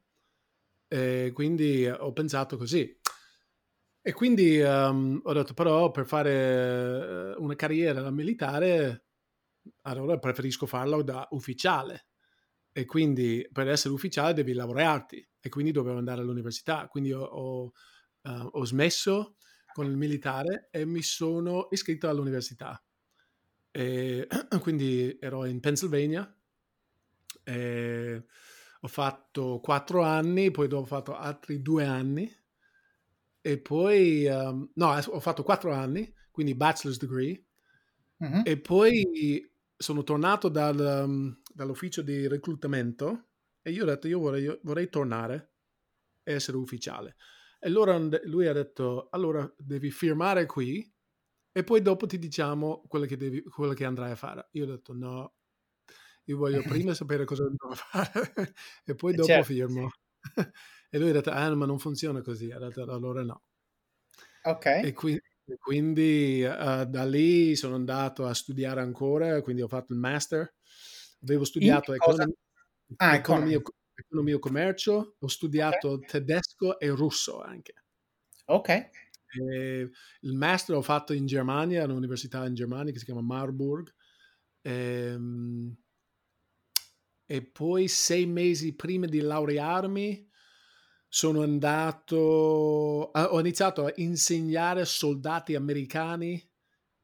[0.89, 2.99] e quindi ho pensato così.
[4.01, 9.07] E quindi um, ho detto però per fare una carriera militare
[9.83, 12.07] allora preferisco farlo da ufficiale.
[12.73, 16.87] E quindi per essere ufficiale devi laurearti e quindi dovevo andare all'università.
[16.89, 17.73] Quindi ho, ho,
[18.23, 19.37] uh, ho smesso
[19.73, 22.83] con il militare e mi sono iscritto all'università.
[23.71, 24.29] E
[24.61, 26.33] quindi ero in Pennsylvania.
[27.45, 28.25] E
[28.81, 32.31] ho fatto quattro anni, poi dopo ho fatto altri due anni
[33.41, 37.45] e poi, um, no, ho fatto quattro anni, quindi bachelor's degree,
[38.17, 38.43] uh-huh.
[38.45, 43.29] e poi sono tornato dal, um, dall'ufficio di reclutamento
[43.63, 45.53] e io ho detto io vorrei, vorrei tornare
[46.23, 47.17] e essere ufficiale.
[47.59, 50.93] E allora lui ha detto, allora devi firmare qui
[51.53, 54.49] e poi dopo ti diciamo quello che, devi, quello che andrai a fare.
[54.53, 55.35] Io ho detto no,
[56.27, 59.45] io voglio prima sapere cosa devo fare e poi dopo certo.
[59.45, 59.91] firmo.
[60.91, 62.51] e lui ha detto, ah, ma non funziona così.
[62.51, 63.43] Ha detto, allora no.
[64.45, 64.67] Ok.
[64.67, 65.21] E, qui,
[65.59, 70.55] quindi uh, da lì sono andato a studiare ancora, quindi ho fatto il master.
[71.23, 72.35] Avevo studiato econom-
[72.97, 73.61] ah, economia,
[73.95, 76.09] economia e commercio, ho studiato okay.
[76.09, 77.75] tedesco e russo anche.
[78.47, 78.69] Ok.
[78.69, 83.93] E il master l'ho fatto in Germania, all'università in Germania che si chiama Marburg.
[84.63, 85.77] Ehm,
[87.27, 90.31] e poi sei mesi prima di laurearmi
[91.09, 96.41] sono andato, ho iniziato a insegnare soldati americani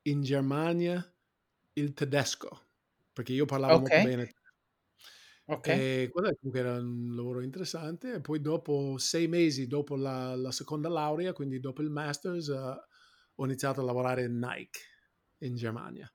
[0.02, 1.04] in Germania
[1.74, 2.66] il tedesco,
[3.12, 3.96] perché io parlavo okay.
[3.96, 4.34] molto bene.
[5.46, 5.68] Ok.
[5.68, 8.14] E quello comunque era un lavoro interessante.
[8.14, 12.76] E poi dopo sei mesi dopo la, la seconda laurea, quindi dopo il master's, uh,
[13.34, 14.80] ho iniziato a lavorare in Nike
[15.38, 16.10] in Germania.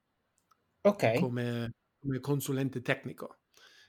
[0.81, 1.19] Ok.
[1.19, 3.39] Come, come consulente tecnico.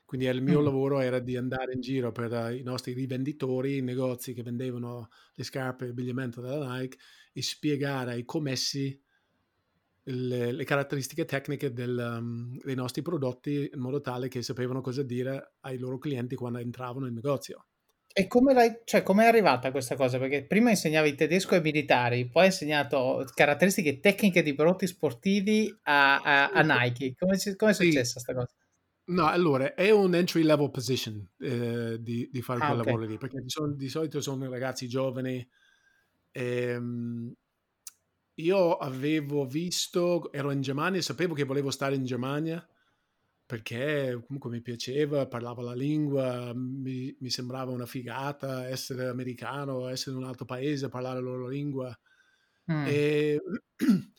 [0.08, 0.64] Quindi il mio mm.
[0.64, 5.10] lavoro era di andare in giro per uh, i nostri rivenditori, i negozi che vendevano
[5.34, 6.96] le scarpe e abbigliamento della Nike
[7.30, 8.98] e spiegare ai commessi
[10.04, 15.02] le, le caratteristiche tecniche del, um, dei nostri prodotti in modo tale che sapevano cosa
[15.02, 17.66] dire ai loro clienti quando entravano in negozio.
[18.10, 20.18] E come l'hai, cioè, come è arrivata questa cosa?
[20.18, 26.22] Perché prima insegnavi tedesco ai militari, poi hai insegnato caratteristiche tecniche di prodotti sportivi a,
[26.22, 27.14] a, a Nike.
[27.18, 28.54] Come, come è successa questa cosa?
[29.08, 32.92] No, allora è un entry level position eh, di, di, fare ah, quel okay.
[32.92, 35.46] lavoro lì, perché di, sol- di, solito sono ragazzi giovani.
[36.32, 37.32] Ehm,
[38.34, 42.66] io avevo visto, ero in Germania, sapevo che volevo stare in Germania
[43.48, 50.16] perché comunque mi piaceva, parlavo la lingua, mi, mi sembrava una figata essere americano, essere
[50.16, 51.98] in un altro paese, parlare la loro lingua.
[52.70, 52.84] Mm.
[52.86, 53.40] E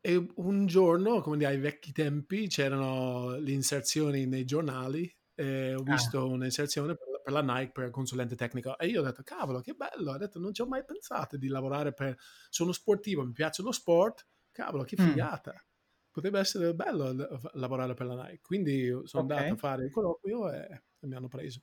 [0.00, 5.80] E un giorno, come dire, ai vecchi tempi, c'erano le inserzioni nei giornali e ho
[5.80, 5.90] ah.
[5.90, 6.24] visto ah.
[6.24, 10.12] un'inserzione per, per, la Nike per consulente tecnico e io ho detto, cavolo, che bello,
[10.12, 12.16] ho detto, non ci ho mai pensato di lavorare per...
[12.48, 15.52] Sono sportivo, mi piace lo sport, cavolo, che figata.
[15.52, 15.66] Mm.
[16.10, 17.14] Potrebbe essere bello
[17.54, 18.40] lavorare per la Nike.
[18.40, 19.36] Quindi sono okay.
[19.36, 21.62] andato a fare il colloquio e, e mi hanno preso.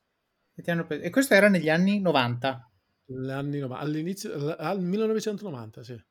[0.53, 1.03] E, hanno preso.
[1.03, 2.71] e questo era negli anni 90?
[3.27, 6.05] Anni 90 all'inizio, al 1990, sì.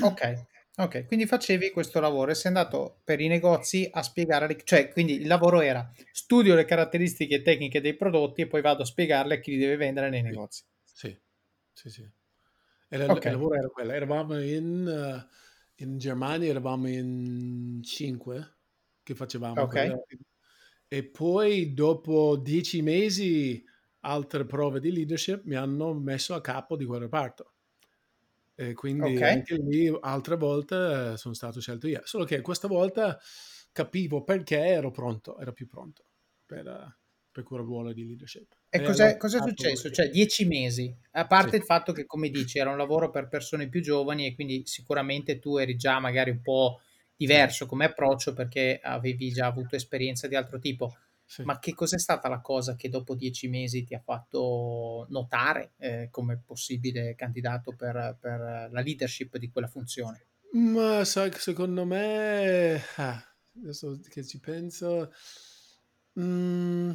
[0.00, 0.44] Ok,
[0.76, 5.20] Ok, quindi facevi questo lavoro e sei andato per i negozi a spiegare, cioè quindi
[5.20, 9.38] il lavoro era studio le caratteristiche tecniche dei prodotti e poi vado a spiegarle a
[9.38, 10.64] chi li deve vendere nei negozi.
[10.82, 11.16] Sì,
[11.72, 12.10] sì, sì.
[12.88, 13.32] Era, okay.
[13.32, 18.56] Il lavoro era quello, eravamo in, uh, in Germania, eravamo in cinque
[19.04, 19.62] che facevamo.
[19.62, 19.92] Ok.
[20.88, 23.64] E poi dopo dieci mesi
[24.00, 27.52] altre prove di leadership mi hanno messo a capo di quel reparto.
[28.56, 29.32] E quindi okay.
[29.32, 32.00] anche lì altre volte eh, sono stato scelto io.
[32.04, 33.18] Solo che questa volta
[33.72, 36.04] capivo perché ero pronto, ero più pronto
[36.46, 36.98] per,
[37.30, 38.54] per quel ruolo di leadership.
[38.68, 39.90] E, cos'è, cos'è successo?
[39.90, 41.56] Cioè dieci mesi, a parte sì.
[41.56, 45.40] il fatto che come dici era un lavoro per persone più giovani e quindi sicuramente
[45.40, 46.80] tu eri già magari un po'
[47.16, 50.96] diverso come approccio perché avevi già avuto esperienza di altro tipo.
[51.26, 51.42] Sì.
[51.42, 56.08] Ma che cos'è stata la cosa che dopo dieci mesi ti ha fatto notare eh,
[56.10, 60.26] come possibile candidato per, per, la leadership di quella funzione?
[60.52, 63.24] Ma sai, secondo me, ah,
[63.56, 65.12] adesso che ci penso,
[66.20, 66.90] mm,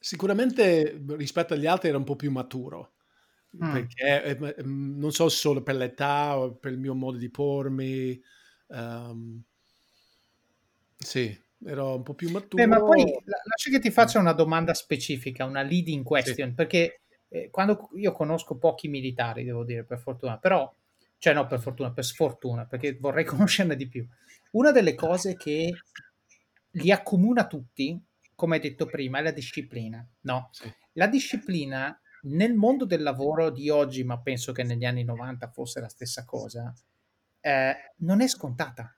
[0.00, 2.94] sicuramente rispetto agli altri era un po' più maturo.
[3.62, 3.72] Mm.
[3.72, 8.20] Perché eh, non so solo per l'età o per il mio modo di pormi,
[8.68, 9.42] um,
[10.96, 12.62] sì, ero un po' più maturo.
[12.62, 16.54] Beh, ma poi lascia che ti faccia una domanda specifica, una leading question, sì.
[16.54, 20.72] perché eh, quando io conosco pochi militari, devo dire, per fortuna, però,
[21.18, 24.06] cioè no, per fortuna, per sfortuna, perché vorrei conoscerne di più.
[24.52, 25.72] Una delle cose che
[26.72, 28.00] li accomuna tutti,
[28.34, 30.48] come hai detto prima, è la disciplina, no?
[30.52, 30.72] Sì.
[30.94, 35.80] La disciplina nel mondo del lavoro di oggi, ma penso che negli anni 90 fosse
[35.80, 36.74] la stessa cosa,
[37.40, 38.94] eh, non è scontata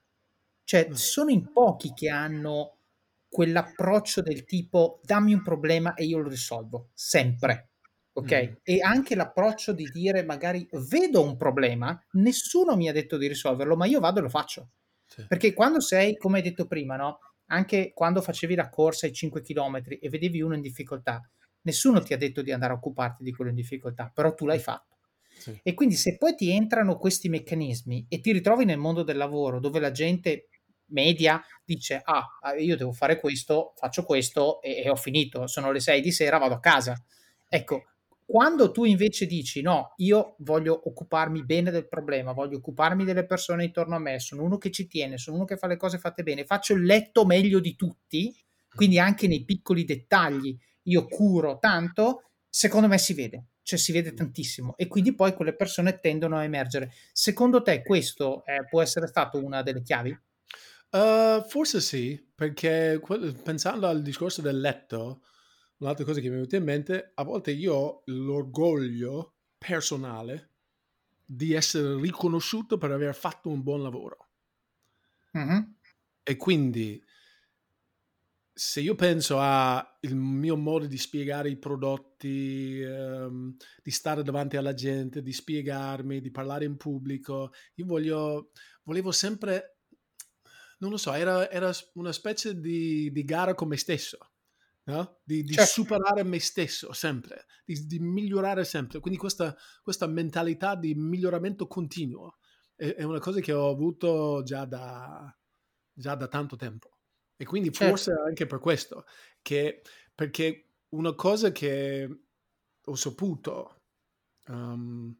[0.63, 0.93] Cioè, Mm.
[0.93, 2.77] sono in pochi che hanno
[3.27, 7.69] quell'approccio del tipo dammi un problema e io lo risolvo, sempre.
[8.13, 8.31] Ok?
[8.31, 8.53] Mm.
[8.63, 13.75] E anche l'approccio di dire magari vedo un problema, nessuno mi ha detto di risolverlo,
[13.75, 14.69] ma io vado e lo faccio.
[15.05, 15.23] Sì.
[15.27, 17.19] Perché quando sei, come hai detto prima, no?
[17.47, 21.21] Anche quando facevi la corsa ai 5 km e vedevi uno in difficoltà,
[21.61, 24.59] nessuno ti ha detto di andare a occuparti di quello in difficoltà, però tu l'hai
[24.59, 24.97] fatto.
[25.37, 25.59] Sì.
[25.63, 29.59] E quindi se poi ti entrano questi meccanismi e ti ritrovi nel mondo del lavoro
[29.59, 30.47] dove la gente
[30.87, 35.79] media dice ah io devo fare questo, faccio questo e, e ho finito, sono le
[35.79, 37.01] 6 di sera, vado a casa.
[37.47, 37.83] Ecco,
[38.25, 43.65] quando tu invece dici no, io voglio occuparmi bene del problema, voglio occuparmi delle persone
[43.65, 46.23] intorno a me, sono uno che ci tiene, sono uno che fa le cose fatte
[46.23, 48.35] bene, faccio il letto meglio di tutti,
[48.73, 54.13] quindi anche nei piccoli dettagli io curo tanto, secondo me si vede, cioè si vede
[54.13, 56.91] tantissimo e quindi poi quelle persone tendono a emergere.
[57.11, 60.17] Secondo te questo eh, può essere stato una delle chiavi?
[60.93, 63.01] Uh, forse sì, perché
[63.43, 65.23] pensando al discorso del letto,
[65.77, 70.51] un'altra cosa che mi è venuta in mente, a volte io ho l'orgoglio personale
[71.25, 74.27] di essere riconosciuto per aver fatto un buon lavoro.
[75.33, 75.75] Mhm.
[76.23, 77.03] E quindi
[78.55, 84.75] se io penso al mio modo di spiegare i prodotti, ehm, di stare davanti alla
[84.75, 88.51] gente, di spiegarmi, di parlare in pubblico, io voglio,
[88.83, 89.72] volevo sempre,
[90.83, 94.17] non lo so, era, era una specie di, di gara con me stesso,
[94.83, 95.21] no?
[95.23, 95.71] di, di Certo.
[95.71, 98.99] superare me stesso sempre, di, di migliorare sempre.
[98.99, 102.37] Quindi questa, questa mentalità di miglioramento continuo
[102.75, 105.33] è, è una cosa che ho avuto già da,
[105.93, 106.97] già da tanto tempo.
[107.37, 107.87] E quindi Certo.
[107.87, 109.05] forse anche per questo,
[109.41, 112.23] che, perché una cosa che
[112.83, 113.83] ho saputo
[114.47, 115.15] um,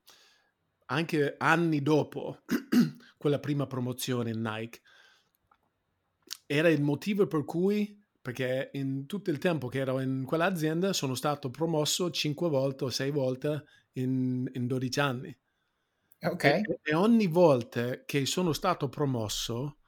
[0.87, 2.43] anche anni dopo
[3.17, 4.81] quella prima promozione in Nike
[6.55, 11.15] era il motivo per cui, perché in tutto il tempo che ero in quell'azienda sono
[11.15, 13.63] stato promosso 5 volte o 6 volte
[13.93, 15.37] in, in 12 anni.
[16.21, 16.43] Ok.
[16.43, 19.79] E, e ogni volta che sono stato promosso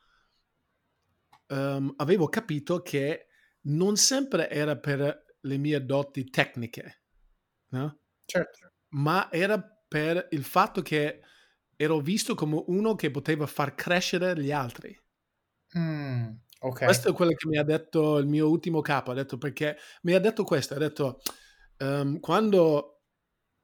[1.48, 3.28] um, avevo capito che
[3.68, 7.04] non sempre era per le mie doti tecniche,
[7.70, 8.00] no?
[8.26, 8.72] Certo.
[8.96, 11.22] ma era per il fatto che
[11.76, 14.98] ero visto come uno che poteva far crescere gli altri.
[15.78, 16.32] Mm,
[16.68, 16.86] ok.
[16.86, 20.14] Questo è quello che mi ha detto il mio ultimo capo, ha detto perché mi
[20.14, 21.22] ha detto questo, ha detto
[21.80, 23.02] um, quando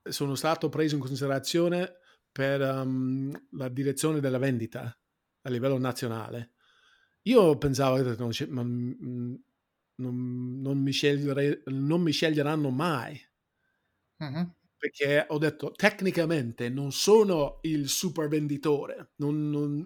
[0.03, 1.97] sono stato preso in considerazione
[2.31, 4.95] per um, la direzione della vendita
[5.43, 6.53] a livello nazionale,
[7.23, 9.43] io pensavo che non, non,
[9.95, 10.91] non, non, mi,
[11.65, 13.19] non mi sceglieranno mai.
[14.23, 14.43] Mm-hmm.
[14.77, 19.83] Perché ho detto, tecnicamente non sono il super venditore, non,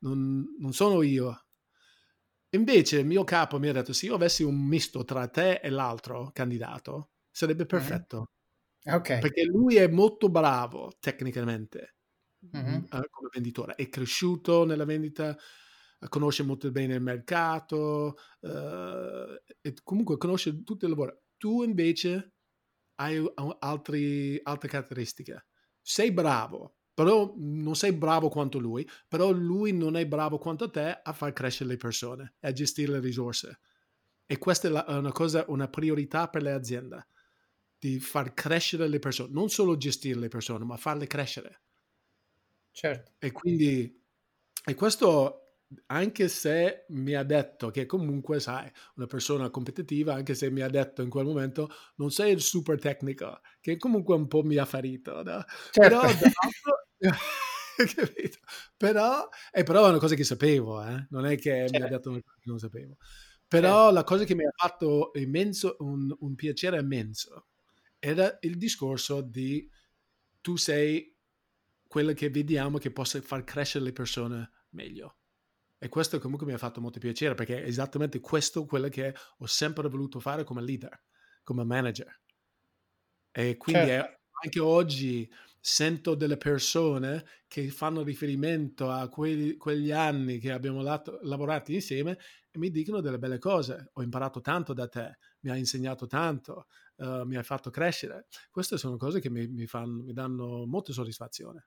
[0.00, 1.45] non sono io.
[2.56, 5.70] Invece il mio capo mi ha detto, se io avessi un misto tra te e
[5.70, 8.30] l'altro candidato, sarebbe perfetto.
[8.88, 8.98] Mm-hmm.
[8.98, 9.18] Ok.
[9.18, 11.96] Perché lui è molto bravo tecnicamente
[12.54, 12.84] mm-hmm.
[13.10, 15.36] come venditore, è cresciuto nella vendita,
[16.08, 18.48] conosce molto bene il mercato, uh,
[19.60, 21.22] e comunque conosce tutto il lavoro.
[21.36, 22.34] Tu invece
[22.96, 23.22] hai
[23.58, 25.46] altri, altre caratteristiche.
[25.80, 30.98] Sei bravo, però non sei bravo quanto lui, però lui non è bravo quanto te
[31.02, 33.60] a far crescere le persone, a gestire le risorse.
[34.24, 37.08] E questa è la, una cosa, una priorità per le aziende,
[37.78, 41.60] di far crescere le persone, non solo gestire le persone, ma farle crescere.
[42.70, 43.12] Certo.
[43.18, 44.02] E quindi,
[44.64, 45.42] e questo
[45.88, 50.68] anche se mi ha detto che comunque, sai, una persona competitiva, anche se mi ha
[50.70, 54.64] detto in quel momento non sei il super tecnico, che comunque un po' mi ha
[54.64, 55.44] ferito, no?
[55.72, 56.00] Certo.
[56.00, 56.00] Però,
[57.94, 58.38] capito?
[58.76, 61.06] Però, e però è una cosa che sapevo, eh?
[61.10, 61.78] non è che certo.
[61.78, 62.96] mi ha detto una cosa che non sapevo.
[63.48, 63.94] Però certo.
[63.94, 67.48] la cosa che mi ha fatto immenso, un, un piacere immenso
[67.98, 69.68] era il discorso di
[70.40, 71.14] tu sei
[71.86, 75.18] quello che vediamo che possa far crescere le persone meglio.
[75.78, 79.46] E questo comunque mi ha fatto molto piacere perché è esattamente questo quello che ho
[79.46, 81.02] sempre voluto fare come leader,
[81.42, 82.20] come manager.
[83.30, 84.10] E quindi certo.
[84.10, 85.30] è, anche oggi
[85.68, 92.18] sento delle persone che fanno riferimento a quelli, quegli anni che abbiamo lato, lavorato insieme
[92.52, 93.90] e mi dicono delle belle cose.
[93.94, 98.26] Ho imparato tanto da te, mi hai insegnato tanto, uh, mi hai fatto crescere.
[98.48, 101.66] Queste sono cose che mi, mi, fanno, mi danno molta soddisfazione.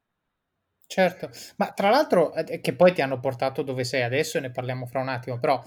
[0.87, 2.31] Certo, ma tra l'altro
[2.61, 5.61] che poi ti hanno portato dove sei adesso e ne parliamo fra un attimo, però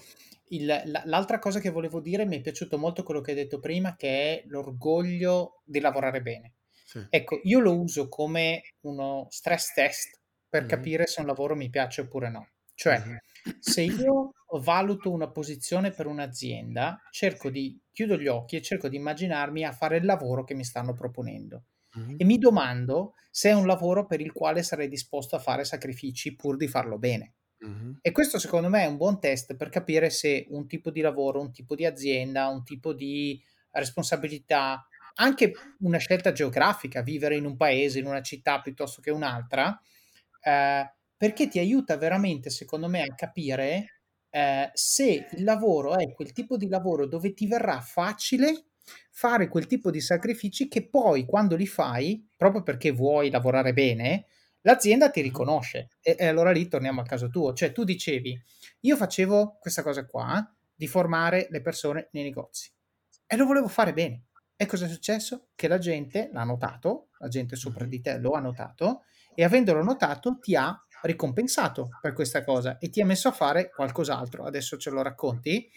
[0.48, 3.94] il, l'altra cosa che volevo dire mi è piaciuto molto quello che hai detto prima,
[3.94, 6.54] che è l'orgoglio di lavorare bene.
[6.92, 7.06] Sì.
[7.08, 10.68] Ecco, io lo uso come uno stress test per Mhm.
[10.68, 12.48] capire se un lavoro mi piace oppure no.
[12.74, 13.16] Cioè, mm-hmm.
[13.58, 18.96] se io valuto una posizione per un'azienda, cerco di chiudo gli occhi e cerco di
[18.96, 21.64] immaginarmi a fare il lavoro che mi stanno proponendo.
[21.98, 22.14] Mm-hmm.
[22.18, 26.34] E mi domando se è un lavoro per il quale sarei disposto a fare sacrifici
[26.36, 27.34] pur di farlo bene.
[28.00, 31.40] E questo secondo me è un buon test per capire se un tipo di lavoro,
[31.40, 33.40] un tipo di azienda, un tipo di
[33.70, 34.84] responsabilità,
[35.14, 39.80] anche una scelta geografica, vivere in un paese, in una città piuttosto che un'altra,
[40.42, 46.32] eh, perché ti aiuta veramente, secondo me, a capire eh, se il lavoro è quel
[46.32, 48.64] tipo di lavoro dove ti verrà facile
[49.10, 54.26] fare quel tipo di sacrifici che poi quando li fai, proprio perché vuoi lavorare bene,
[54.62, 55.90] l'azienda ti riconosce.
[56.00, 57.52] E, e allora lì torniamo al caso tuo.
[57.52, 58.40] Cioè tu dicevi,
[58.80, 60.44] io facevo questa cosa qua,
[60.74, 62.72] di formare le persone nei negozi.
[63.26, 64.24] E lo volevo fare bene.
[64.62, 65.48] E cosa è successo?
[65.56, 69.02] Che la gente l'ha notato, la gente sopra di te lo ha notato,
[69.34, 73.70] e avendolo notato ti ha ricompensato per questa cosa e ti ha messo a fare
[73.70, 74.44] qualcos'altro.
[74.44, 75.68] Adesso ce lo racconti.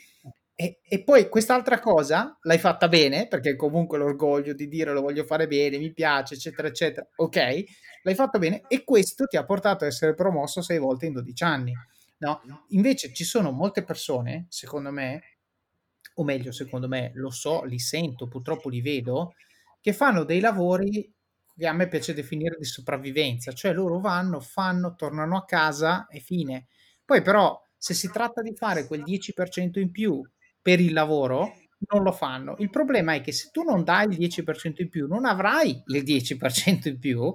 [0.54, 5.24] E, e, poi quest'altra cosa l'hai fatta bene, perché comunque l'orgoglio di dire lo voglio
[5.24, 7.08] fare bene, mi piace, eccetera, eccetera.
[7.16, 7.64] Ok,
[8.04, 11.44] l'hai fatto bene e questo ti ha portato a essere promosso sei volte in 12
[11.44, 11.74] anni.
[12.20, 12.40] No?
[12.70, 15.35] Invece ci sono molte persone, secondo me,
[16.16, 19.34] o meglio, secondo me, lo so, li sento, purtroppo li vedo,
[19.82, 21.13] che fanno dei lavori
[21.57, 26.20] che a me piace definire di sopravvivenza, cioè loro vanno, fanno, tornano a casa e
[26.20, 26.68] fine.
[27.03, 30.22] Poi però se si tratta di fare quel 10% in più
[30.61, 31.53] per il lavoro,
[31.89, 32.55] non lo fanno.
[32.59, 36.03] Il problema è che se tu non dai il 10% in più, non avrai il
[36.03, 37.34] 10% in più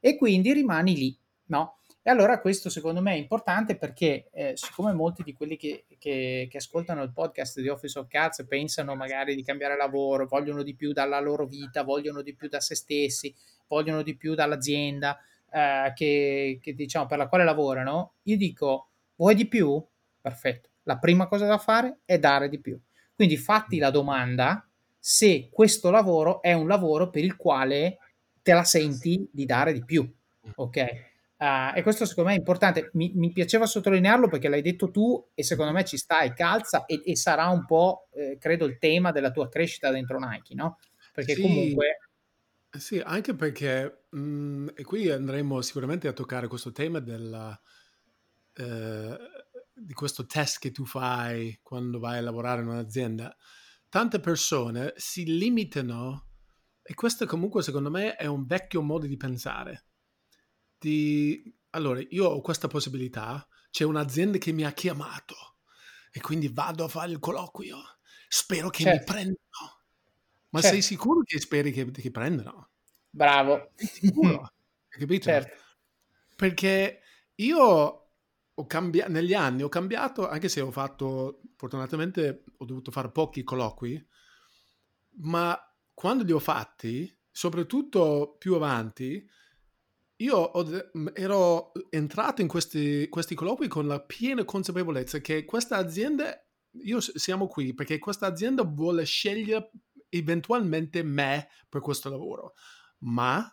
[0.00, 1.80] e quindi rimani lì, no?
[2.02, 6.48] E allora questo secondo me è importante perché eh, siccome molti di quelli che, che,
[6.50, 10.74] che, ascoltano il podcast di Office of Cats pensano magari di cambiare lavoro, vogliono di
[10.74, 13.32] più dalla loro vita, vogliono di più da se stessi,
[13.68, 15.20] vogliono di più dall'azienda
[15.52, 19.80] eh, che, che, diciamo, per la quale lavorano, io dico, vuoi di più?
[20.20, 20.68] Perfetto.
[20.84, 22.80] La prima cosa da fare è dare di più.
[23.14, 24.66] Quindi fatti la domanda
[24.98, 27.98] se questo lavoro è un lavoro per il quale
[28.40, 30.10] te la senti di dare di più.
[30.54, 31.09] Ok?
[31.40, 32.90] Uh, e questo secondo me è importante.
[32.92, 36.84] Mi, mi, piaceva sottolinearlo perché l'hai detto tu e secondo me ci sta e calza
[36.84, 40.78] e, e sarà un po', eh, credo, il tema della tua crescita dentro Nike, no?
[41.14, 41.40] Perché sì.
[41.40, 41.96] comunque
[42.78, 47.58] sì, anche perché, mhmm, e qui andremo sicuramente a toccare questo tema della,
[48.54, 49.16] ehm,
[49.74, 53.34] di questo test che tu fai quando vai a lavorare in un'azienda.
[53.88, 56.26] Tante persone si limitano,
[56.82, 59.86] e questo comunque secondo me è un vecchio modo di pensare.
[60.82, 65.58] Di, allora, io ho questa possibilità, c'è un'azienda che mi ha chiamato
[66.10, 67.76] e quindi vado a fare il colloquio,
[68.28, 69.04] spero che mi Certo.
[69.04, 69.36] prendano.
[70.50, 70.68] Ma certo.
[70.72, 72.70] sei sicuro che speri che ti prendano?
[73.14, 73.72] Bravo.
[73.76, 74.40] Sicuro?
[74.90, 75.28] Hai capito?
[75.28, 75.56] Certo.
[76.36, 77.00] Perché
[77.36, 77.58] io
[78.54, 83.42] ho cambiato, negli anni ho cambiato, anche se ho fatto, fortunatamente ho dovuto fare pochi
[83.44, 84.06] colloqui,
[85.22, 85.58] ma
[85.94, 89.26] quando li ho fatti, soprattutto più avanti,
[90.20, 90.52] io
[91.14, 96.34] ero entrato in questi, questi colloqui con la piena consapevolezza che questa azienda,
[96.82, 99.70] io siamo qui perché questa azienda vuole scegliere
[100.10, 102.54] eventualmente me per questo lavoro,
[102.98, 103.46] ma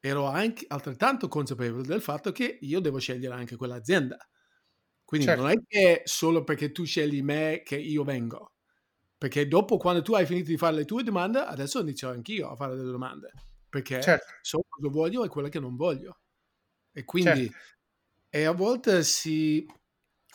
[0.00, 4.16] ero anche altrettanto consapevole del fatto che io devo scegliere anche quell'azienda.
[5.04, 5.42] Quindi certo.
[5.42, 8.54] non è che solo perché tu scegli me che io vengo.
[9.18, 12.56] Perché dopo, quando tu hai finito di fare le tue domande, adesso inizio anch'io a
[12.56, 13.32] fare delle domande.
[13.76, 14.32] Perché certo.
[14.40, 16.20] so cosa voglio e quella che non voglio.
[16.92, 17.56] E quindi, certo.
[18.30, 19.66] e a volte si,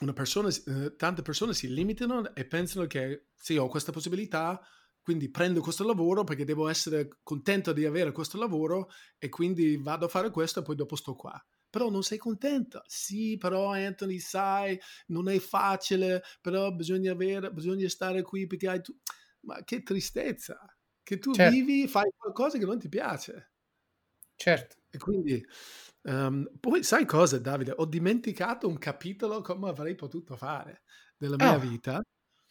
[0.01, 4.61] una persona, eh, tante persone si limitano e pensano che sì, ho questa possibilità,
[5.01, 10.05] quindi prendo questo lavoro perché devo essere contento di avere questo lavoro e quindi vado
[10.05, 11.43] a fare questo e poi dopo sto qua.
[11.67, 12.83] Però non sei contenta.
[12.85, 18.81] Sì, però Anthony, sai, non è facile, però bisogna, avere, bisogna stare qui perché hai
[18.81, 18.95] tu...
[19.45, 20.59] Ma che tristezza!
[21.11, 21.53] Che tu certo.
[21.53, 23.51] vivi, fai qualcosa che non ti piace.
[24.33, 24.77] Certo.
[24.89, 25.45] E quindi...
[26.03, 27.73] Um, poi sai cosa, Davide?
[27.75, 30.83] Ho dimenticato un capitolo come avrei potuto fare
[31.17, 31.59] nella mia oh.
[31.59, 32.01] vita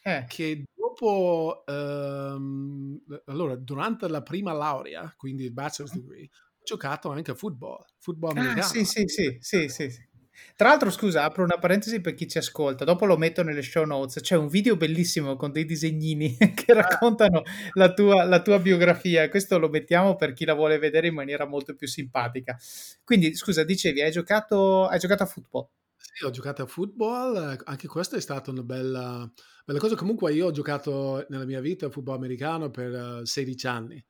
[0.02, 0.26] eh.
[0.28, 7.30] che dopo, ehm, allora, durante la prima laurea, quindi il bachelor's degree, ho giocato anche
[7.30, 8.66] a football, football ah, americano.
[8.66, 10.08] Sì, sì, sì, sì, sì, sì.
[10.56, 13.84] Tra l'altro, scusa, apro una parentesi per chi ci ascolta, dopo lo metto nelle show
[13.84, 14.22] notes.
[14.22, 19.28] C'è un video bellissimo con dei disegnini che raccontano la tua, la tua biografia.
[19.28, 22.58] Questo lo mettiamo per chi la vuole vedere in maniera molto più simpatica.
[23.04, 25.68] Quindi, scusa, dicevi, hai giocato, hai giocato a football?
[25.96, 29.30] Sì, ho giocato a football, anche questa è stata una bella,
[29.64, 29.94] bella cosa.
[29.96, 34.04] Comunque io ho giocato nella mia vita a football americano per 16 anni.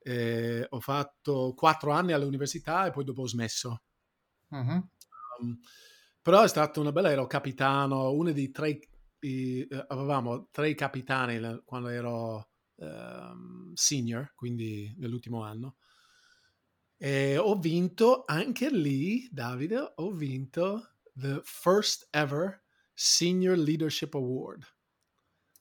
[0.00, 3.82] E ho fatto 4 anni all'università e poi dopo ho smesso.
[4.50, 4.88] Uh-huh.
[5.40, 5.58] Um,
[6.20, 8.78] però è stata una bella, ero capitano, uno dei tre,
[9.20, 15.76] i, eh, avevamo tre capitani quando ero um, senior, quindi nell'ultimo anno.
[16.96, 22.62] E ho vinto anche lì, Davide, ho vinto the first ever
[22.92, 24.64] Senior Leadership Award.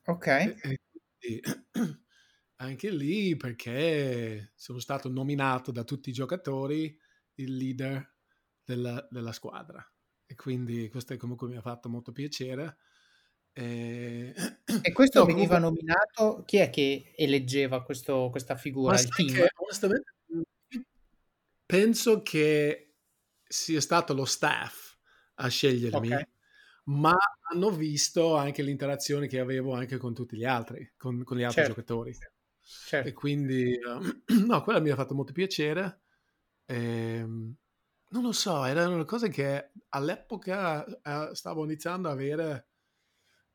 [0.06, 0.28] Ok.
[0.28, 0.82] E,
[1.20, 1.42] e
[2.58, 6.98] anche lì perché sono stato nominato da tutti i giocatori
[7.36, 8.17] il leader
[8.68, 9.84] della, della squadra
[10.26, 12.78] e quindi questo comunque mi ha fatto molto piacere.
[13.54, 14.34] E,
[14.84, 15.84] e questo no, veniva comunque...
[15.86, 19.00] nominato, chi è che eleggeva questo, questa figura?
[19.00, 19.34] Il team?
[19.34, 20.12] Che, onestamente
[21.66, 22.96] penso che
[23.48, 24.98] sia stato lo staff
[25.36, 26.28] a scegliermi, okay.
[26.86, 27.16] ma
[27.50, 31.62] hanno visto anche l'interazione che avevo anche con tutti gli altri, con, con gli altri
[31.62, 31.74] certo.
[31.74, 32.14] giocatori.
[32.60, 33.08] Certo.
[33.08, 36.02] E quindi, uh, no, quello mi ha fatto molto piacere.
[36.66, 37.56] E, ehm,
[38.10, 42.68] non lo so, erano cose che all'epoca uh, stavo iniziando a avere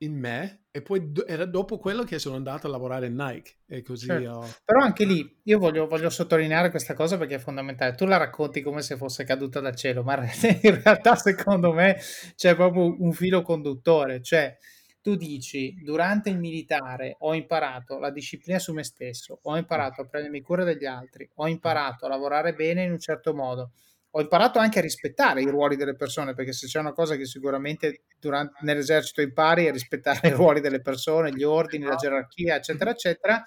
[0.03, 3.59] in me e poi do- era dopo quello che sono andato a lavorare in Nike
[3.67, 4.31] e così certo.
[4.31, 4.55] ho...
[4.65, 7.95] però anche lì io voglio, voglio, sottolineare questa cosa perché è fondamentale.
[7.95, 10.17] Tu la racconti come se fosse caduta dal cielo ma
[10.63, 11.99] in realtà secondo me
[12.35, 14.21] c'è proprio un filo conduttore.
[14.23, 14.57] Cioè
[15.01, 20.07] tu dici durante il militare ho imparato la disciplina su me stesso ho imparato a
[20.07, 23.73] prendermi cura degli altri ho imparato a lavorare bene in un certo modo
[24.15, 27.25] ho imparato anche a rispettare i ruoli delle persone, perché se c'è una cosa che
[27.25, 32.91] sicuramente durante, nell'esercito impari è rispettare i ruoli delle persone, gli ordini, la gerarchia, eccetera,
[32.91, 33.45] eccetera,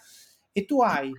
[0.51, 1.11] e tu hai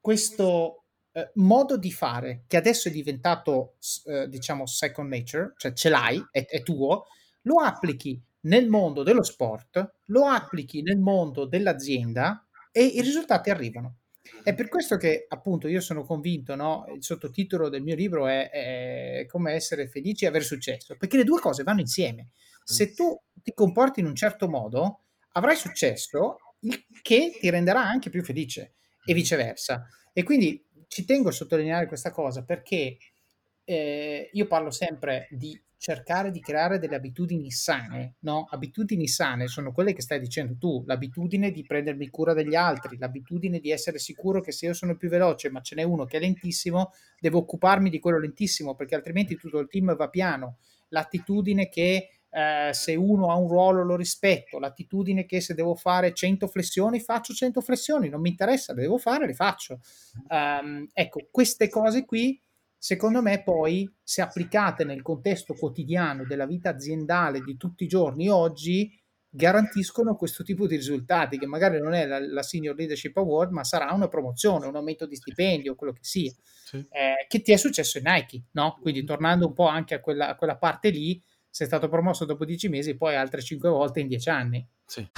[0.00, 5.88] questo eh, modo di fare che adesso è diventato, eh, diciamo, second nature, cioè ce
[5.88, 7.06] l'hai, è, è tuo,
[7.42, 13.98] lo applichi nel mondo dello sport, lo applichi nel mondo dell'azienda e i risultati arrivano.
[14.42, 16.84] È per questo che appunto io sono convinto, no?
[16.94, 21.24] il sottotitolo del mio libro è, è, come essere felici e avere successo, perché le
[21.24, 22.28] due cose vanno insieme.
[22.62, 28.10] Se tu ti comporti in un certo modo, avrai successo, il che ti renderà anche
[28.10, 28.74] più felice
[29.04, 29.86] e viceversa.
[30.12, 32.96] E quindi ci tengo a sottolineare questa cosa perché
[33.64, 38.46] eh, io parlo sempre di cercare di creare delle abitudini sane, no?
[38.48, 43.58] Abitudini sane sono quelle che stai dicendo tu, l'abitudine di prendermi cura degli altri, l'abitudine
[43.60, 46.20] di essere sicuro che se io sono più veloce ma ce n'è uno che è
[46.20, 50.56] lentissimo, devo occuparmi di quello lentissimo perché altrimenti tutto il team va piano.
[50.88, 56.14] L'attitudine che eh, se uno ha un ruolo lo rispetto, l'attitudine che se devo fare
[56.14, 59.80] 100 flessioni faccio 100 flessioni, non mi interessa, le devo fare, le faccio.
[60.28, 62.40] Um, ecco, queste cose qui
[62.84, 68.28] secondo me poi, se applicate nel contesto quotidiano della vita aziendale di tutti i giorni
[68.28, 68.92] oggi,
[69.26, 73.64] garantiscono questo tipo di risultati, che magari non è la, la Senior Leadership Award, ma
[73.64, 76.30] sarà una promozione, un aumento di stipendio, quello che sia,
[76.62, 76.76] sì.
[76.76, 78.76] eh, che ti è successo in Nike, no?
[78.82, 81.18] Quindi tornando un po' anche a quella, a quella parte lì,
[81.48, 84.68] sei stato promosso dopo dieci mesi, poi altre cinque volte in dieci anni.
[84.84, 85.08] Sì.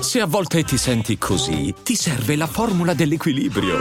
[0.00, 3.78] Se a volte ti senti così, ti serve la formula dell'equilibrio.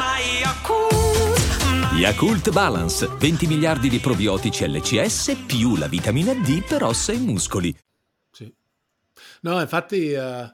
[1.97, 7.75] Yakult Balance, 20 miliardi di probiotici LCS più la vitamina D per ossa e muscoli.
[8.29, 8.53] Sì.
[9.41, 10.13] No, infatti...
[10.13, 10.47] Uh...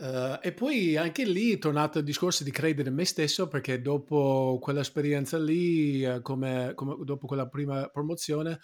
[0.00, 3.80] Uh, e poi anche lì è tornato il discorso di credere in me stesso perché
[3.82, 8.60] dopo quell'esperienza lì, uh, come, come, dopo quella prima promozione,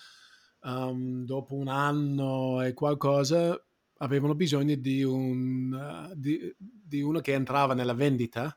[0.62, 3.60] um, dopo un anno e qualcosa,
[3.98, 8.56] avevano bisogno di, un, uh, di, di uno che entrava nella vendita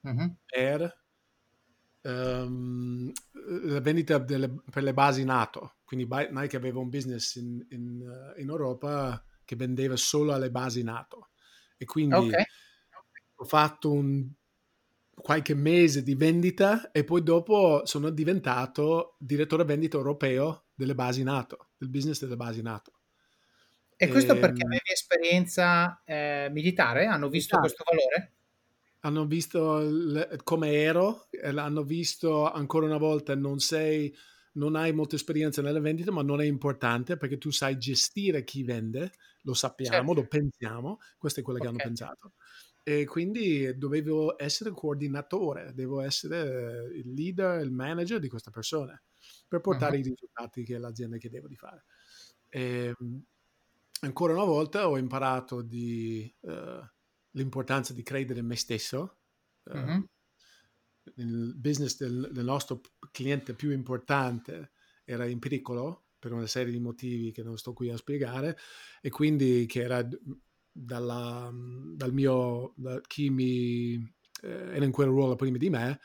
[0.00, 0.36] uh-huh.
[0.44, 1.01] per
[2.02, 3.12] um,
[3.66, 5.76] la vendita delle, per le basi NATO.
[5.84, 8.00] Quindi Nike aveva un business in, in,
[8.36, 11.28] uh, in Europa che vendeva solo alle basi NATO.
[11.76, 12.44] E quindi okay.
[13.34, 14.30] ho fatto un,
[15.14, 21.70] qualche mese di vendita e poi dopo sono diventato direttore vendita europeo delle basi NATO,
[21.76, 22.92] del business delle basi NATO.
[23.96, 27.06] E questo perché ehm avevi esperienza eh, militare?
[27.06, 27.60] Hanno visto militare.
[27.60, 28.32] questo valore?
[29.04, 34.14] Hanno visto come ero, hanno visto ancora una volta non sei,
[34.52, 38.62] non hai molta esperienza nelle vendite, ma non è importante perché tu sai gestire chi
[38.62, 40.20] vende, lo sappiamo, certo.
[40.20, 41.72] lo pensiamo, questo è quello okay.
[41.72, 42.32] che hanno pensato.
[42.84, 49.00] E quindi dovevo essere coordinatore, devo essere il leader, il manager di questa persona
[49.46, 50.00] per portare uh-huh.
[50.00, 51.84] i risultati che l'azienda chiedeva di fare.
[52.48, 53.22] E, ehm,
[54.00, 56.82] ancora una volta ho imparato di, uh,
[57.32, 59.18] l'importanza di credere in me stesso.
[59.64, 60.00] Uh, mm-hmm.
[61.16, 62.80] Il business del, del, nostro
[63.10, 64.70] cliente più importante
[65.04, 68.56] era in pericolo per una serie di motivi che non sto qui a spiegare
[69.00, 70.08] e quindi che era
[70.70, 73.94] dalla, dal mio, da chi mi
[74.42, 76.00] eh, era in quel ruolo prima di me,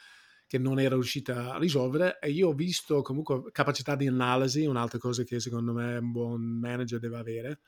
[0.47, 4.97] che non era riuscita a risolvere e io ho visto comunque capacità di analisi, un'altra
[4.97, 7.59] cosa che secondo me un buon manager deve avere.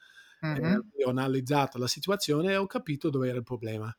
[0.45, 0.79] Mm-hmm.
[1.05, 3.93] ho analizzato la situazione e ho capito dove era il problema.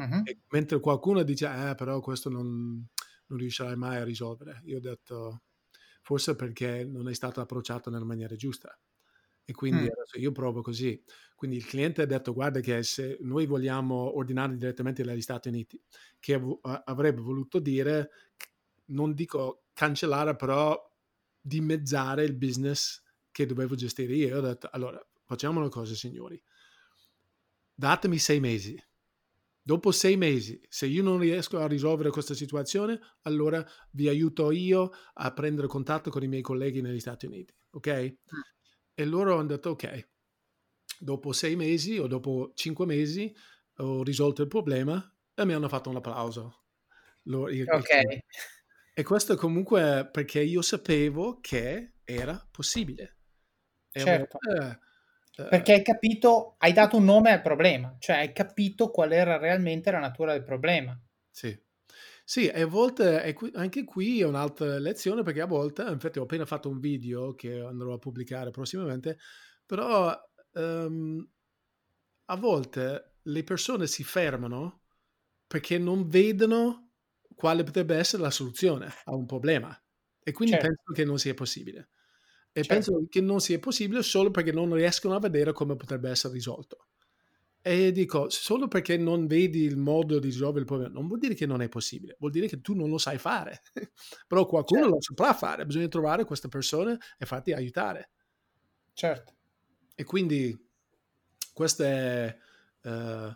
[0.00, 0.22] Mm-hmm.
[0.48, 2.84] mentre qualcuno dice, eh, però questo non,
[3.26, 5.42] non riuscirai mai a risolvere, io ho detto,
[6.02, 8.76] forse perché non è stato approcciato nella maniera giusta.
[9.46, 9.88] E quindi mm.
[9.92, 11.02] adesso io provo così.
[11.34, 15.78] Quindi il cliente ha detto: Guarda, che se noi vogliamo ordinare direttamente dagli Stati Uniti,
[16.18, 18.10] che av- avrebbe voluto dire,
[18.86, 20.74] non dico cancellare, però
[21.38, 24.28] dimezzare il business che dovevo gestire io.
[24.28, 26.40] Io ho detto: Allora, facciamo una cosa, signori.
[27.74, 28.82] Datemi sei mesi.
[29.66, 34.90] Dopo sei mesi, se io non riesco a risolvere questa situazione, allora vi aiuto io
[35.14, 37.54] a prendere contatto con i miei colleghi negli Stati Uniti.
[37.70, 37.88] Ok?
[37.88, 38.40] Mm.
[38.92, 40.08] E loro hanno detto, ok,
[40.98, 43.34] dopo sei mesi o dopo cinque mesi
[43.78, 46.64] ho risolto il problema e mi hanno fatto un applauso.
[47.24, 48.18] Loro, il, ok.
[48.94, 53.16] E questo comunque perché io sapevo che era possibile.
[53.90, 54.38] Certo.
[54.40, 54.78] Eh,
[55.34, 59.90] perché hai capito, hai dato un nome al problema, cioè hai capito qual era realmente
[59.90, 60.98] la natura del problema.
[61.30, 61.56] Sì.
[62.26, 66.46] Sì, e a volte anche qui è un'altra lezione perché a volte, infatti ho appena
[66.46, 69.18] fatto un video che andrò a pubblicare prossimamente,
[69.66, 70.14] però
[70.52, 71.28] um,
[72.26, 74.82] a volte le persone si fermano
[75.46, 76.92] perché non vedono
[77.34, 79.78] quale potrebbe essere la soluzione a un problema
[80.22, 80.68] e quindi certo.
[80.68, 81.90] pensano che non sia possibile.
[82.56, 82.68] E certo.
[82.68, 86.86] pensano che non sia possibile solo perché non riescono a vedere come potrebbe essere risolto.
[87.60, 91.34] E dico, solo perché non vedi il modo di risolvere il problema, non vuol dire
[91.34, 93.62] che non è possibile, vuol dire che tu non lo sai fare.
[94.28, 94.94] Però qualcuno certo.
[94.94, 98.10] lo saprà fare, bisogna trovare queste persone e farti aiutare.
[98.92, 99.34] Certo.
[99.96, 100.56] E quindi
[101.52, 102.36] questo è...
[102.82, 103.34] Uh,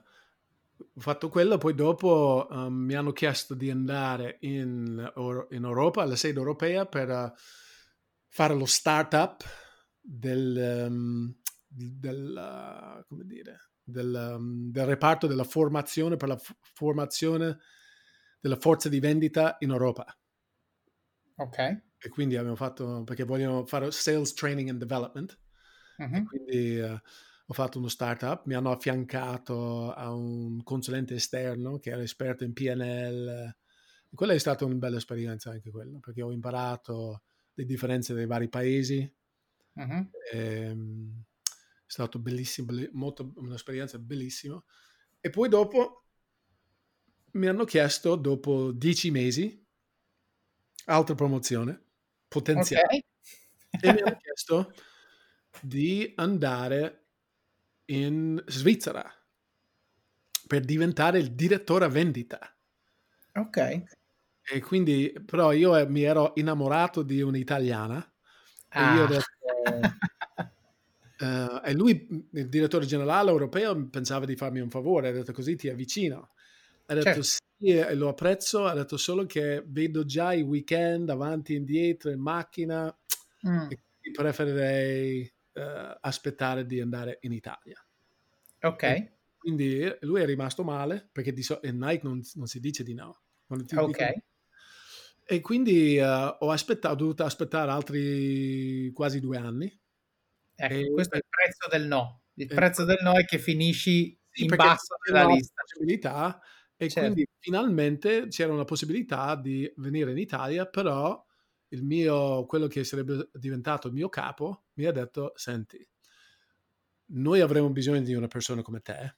[0.79, 5.13] ho fatto quello, poi dopo um, mi hanno chiesto di andare in,
[5.51, 7.33] in Europa, alla sede europea, per uh,
[8.29, 9.43] fare lo startup
[10.01, 11.35] del, um,
[11.67, 17.59] del uh, come dire, del, um, del, reparto della formazione per la f- formazione
[18.41, 20.07] della forza di vendita in Europa.
[21.37, 21.59] Ok.
[21.99, 25.39] E quindi abbiamo fatto, perché vogliono fare sales training and development.
[25.99, 26.23] Uh-huh.
[26.23, 26.97] quindi uh,
[27.51, 32.53] ho fatto uno startup, mi hanno affiancato a un consulente esterno che era esperto in
[32.53, 33.57] PNL.
[34.11, 37.23] E quella è stata una bella esperienza anche quella, perché ho imparato
[37.59, 39.13] le differenze dei vari paesi.
[39.73, 40.11] Uh-huh.
[40.33, 44.63] E, ehm, è stato bellissimo, molto, un'esperienza bellissima.
[45.21, 46.05] E poi dopo
[47.33, 49.67] mi hanno chiesto, dopo dieci mesi,
[50.87, 51.83] altra promozione
[52.29, 52.85] potenziale.
[53.71, 53.91] Okay.
[53.91, 54.73] e mi hanno chiesto
[55.61, 57.07] di andare
[57.87, 59.13] in Svizzera
[60.47, 62.57] per diventare il direttore vendita.
[63.35, 63.98] Ok.
[64.51, 68.13] E quindi, però io eh, mi ero innamorato di un'italiana
[68.69, 68.93] ah.
[68.93, 69.09] e io ho ah.
[69.09, 69.27] detto,
[71.19, 75.57] Uh, e lui, il direttore generale europeo, pensava di farmi un favore, ha detto così
[75.57, 76.31] ti avvicino.
[76.87, 77.23] Ha detto certo.
[77.23, 82.11] sì, e lo apprezzo, ha detto solo che vedo già i weekend avanti e indietro
[82.11, 82.97] in macchina
[83.47, 83.71] mm.
[83.71, 83.81] e
[84.13, 85.61] preferirei uh,
[86.01, 87.85] aspettare di andare in Italia.
[88.63, 88.83] Ok.
[88.83, 92.83] E quindi lui è rimasto male perché di so- in Nike non, non, si dice
[92.83, 93.21] di no.
[93.49, 93.57] ok.
[93.65, 93.93] Dicono...
[95.31, 99.79] E quindi uh, ho, aspettato, ho dovuto aspettare altri quasi due anni
[100.61, 102.23] Ecco, e, questo è il prezzo del no.
[102.35, 105.63] Il prezzo del no è che finisci sì, in basso nella lista.
[105.63, 106.41] Possibilità,
[106.77, 107.13] e certo.
[107.13, 111.25] quindi finalmente c'era una possibilità di venire in Italia, però
[111.69, 115.87] il mio, quello che sarebbe diventato il mio capo mi ha detto, senti,
[117.11, 119.17] noi avremo bisogno di una persona come te.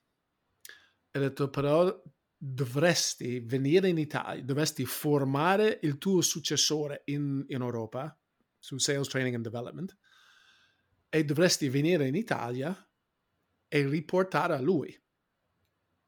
[1.11, 2.03] E ha detto, però
[2.43, 8.19] dovresti venire in Italia, dovresti formare il tuo successore in, in Europa
[8.59, 9.95] su Sales Training and Development
[11.11, 12.75] e dovresti venire in Italia
[13.69, 14.99] e riportare a lui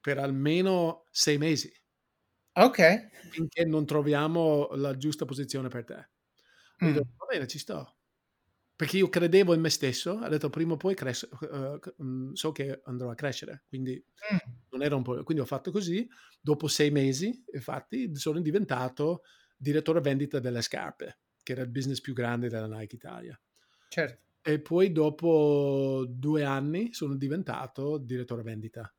[0.01, 1.71] per almeno sei mesi.
[2.55, 3.11] Ok.
[3.31, 6.11] Finché non troviamo la giusta posizione per te.
[6.83, 6.93] Mm.
[6.93, 7.99] Dico, va bene, ci sto.
[8.83, 12.81] Perché io credevo in me stesso, ho detto prima o poi cres- uh, so che
[12.87, 13.93] andrò a crescere, quindi
[14.35, 14.37] mm.
[14.71, 15.23] non era un po'.
[15.23, 16.05] Quindi ho fatto così.
[16.41, 19.23] Dopo sei mesi, infatti, sono diventato
[19.57, 23.41] direttore vendita delle scarpe, che era il business più grande della Nike Italia.
[23.89, 24.21] Certo.
[24.43, 28.93] E poi dopo due anni sono diventato direttore vendita.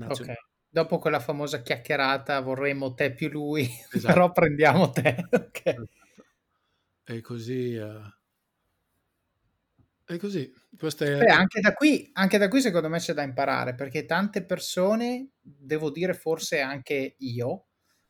[0.00, 0.32] Ok.
[0.68, 4.12] Dopo quella famosa chiacchierata vorremmo te più lui, esatto.
[4.12, 5.16] però prendiamo te.
[5.32, 5.76] okay.
[5.76, 6.24] Esatto.
[7.04, 7.76] E così...
[7.76, 8.20] Uh...
[10.12, 10.52] E così.
[11.04, 11.16] È...
[11.16, 15.30] Beh, anche, da qui, anche da qui secondo me c'è da imparare, perché tante persone,
[15.40, 17.66] devo dire forse anche io,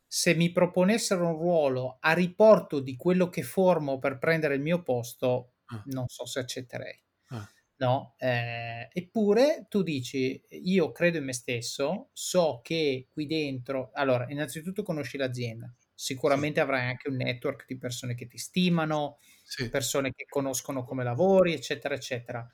[0.06, 4.82] se mi proponessero un ruolo a riporto di quello che formo per prendere il mio
[4.82, 5.82] posto, Ah.
[5.86, 7.00] non so se accetterei.
[7.30, 7.48] Ah.
[7.76, 8.14] No?
[8.18, 14.82] Eh, eppure tu dici, io credo in me stesso, so che qui dentro, allora, innanzitutto
[14.84, 20.24] conosci l'azienda, sicuramente avrai anche un network di persone che ti stimano, Sì, persone che
[20.28, 22.48] conoscono come lavori, eccetera, eccetera.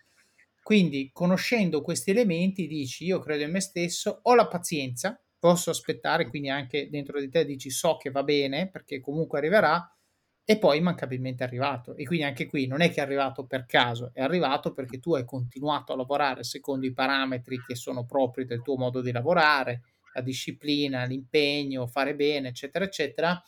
[0.63, 6.29] Quindi, conoscendo questi elementi, dici: Io credo in me stesso, ho la pazienza, posso aspettare,
[6.29, 9.93] quindi anche dentro di te dici: So che va bene perché comunque arriverà,
[10.45, 11.95] e poi immancabilmente è arrivato.
[11.95, 15.15] E quindi anche qui non è che è arrivato per caso, è arrivato perché tu
[15.15, 19.83] hai continuato a lavorare secondo i parametri che sono propri del tuo modo di lavorare,
[20.15, 23.41] la disciplina, l'impegno, fare bene, eccetera, eccetera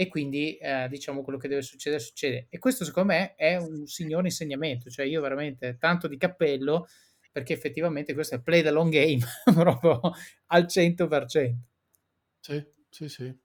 [0.00, 3.86] e quindi eh, diciamo quello che deve succedere succede e questo secondo me è un
[3.86, 6.86] signore insegnamento cioè io veramente tanto di cappello
[7.32, 9.18] perché effettivamente questo è play the long game
[9.52, 10.00] proprio
[10.46, 11.58] al 100%
[12.40, 13.38] sì, sì, sì.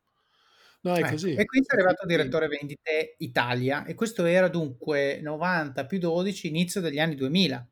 [0.82, 1.34] No, è Ecco, così.
[1.34, 6.82] e quindi è arrivato direttore vendite Italia e questo era dunque 90 più 12 inizio
[6.82, 7.68] degli anni 2000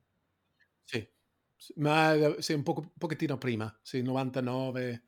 [0.84, 1.08] Sì,
[1.76, 5.04] ma sì, un, un pochettino prima, sì, 99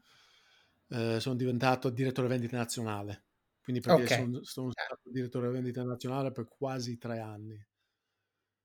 [0.89, 3.25] eh, sono diventato direttore vendita nazionale,
[3.63, 4.11] quindi perché Ok.
[4.11, 7.57] sono, sono stato direttore vendita nazionale per quasi tre anni.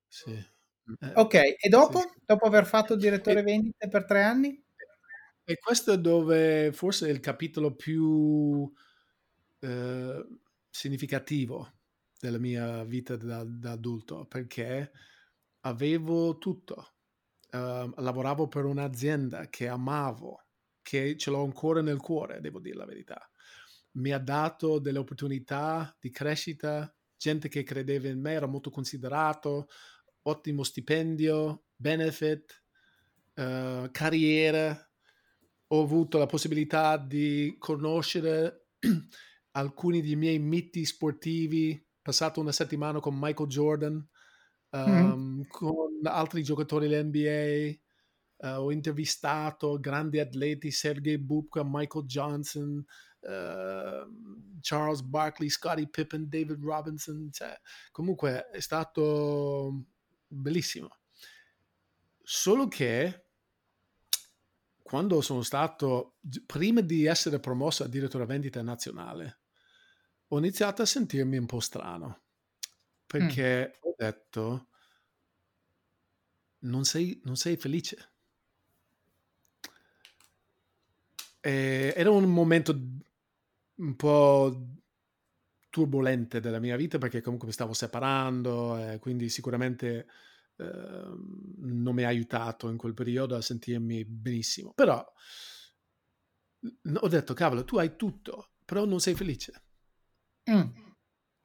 [0.09, 0.33] Sì.
[1.01, 2.01] Eh, ok e dopo?
[2.01, 4.63] sì, dopo aver fatto direttore E- vendite per tre anni?
[5.45, 8.71] E questo è dove forse è il capitolo più
[9.61, 10.27] eh,
[10.69, 11.73] significativo
[12.21, 14.93] della mia vita da, da adulto, perché
[15.61, 16.95] avevo tutto.
[17.51, 20.47] Eh, lavoravo per un'azienda che amavo,
[20.83, 23.31] che ce l'ho ancora nel cuore, devo dire la verità.
[23.99, 29.69] Mi ha dato delle opportunità di crescita, gente che credeva in me, era molto considerato,
[30.23, 32.63] ottimo stipendio, benefit,
[33.35, 34.91] eh, carriera.
[35.69, 38.69] Ho avuto la possibilità di conoscere
[39.53, 44.09] alcuni dei miei miti sportivi, passato una settimana con Michael Jordan,
[44.71, 47.77] um, con altri giocatori dell'NBA,
[48.49, 52.85] uh, ho intervistato grandi atleti, Sergei Bubka, Michael Johnson,
[53.21, 57.59] uh, Charles Barkley, Scottie Pippen, David Robinson, cioè,
[57.91, 59.85] comunque è stato
[60.27, 60.97] bellissimo.
[62.23, 63.25] Solo che
[64.83, 66.17] quando sono stato,
[66.47, 69.41] prima di essere promosso a direttore vendita nazionale,
[70.29, 72.23] ho iniziato a sentirmi un po' strano
[73.07, 73.79] perché mm.
[73.81, 74.69] ho detto
[76.61, 78.13] non sei, non sei felice.
[81.41, 82.79] E era un momento
[83.79, 84.77] un po'
[85.71, 90.07] turbolente della mia vita perché comunque mi stavo separando e quindi sicuramente
[90.57, 94.73] eh, non mi ha aiutato in quel periodo a sentirmi benissimo.
[94.75, 95.05] Però
[97.01, 99.63] ho detto, cavolo, tu hai tutto, però non sei felice.
[100.51, 100.71] Mm.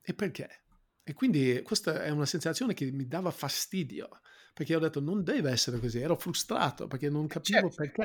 [0.01, 0.63] E perché?
[1.03, 4.21] E quindi questa è una sensazione che mi dava fastidio,
[4.53, 7.75] perché ho detto non deve essere così, ero frustrato perché non capivo certo.
[7.75, 8.03] perché.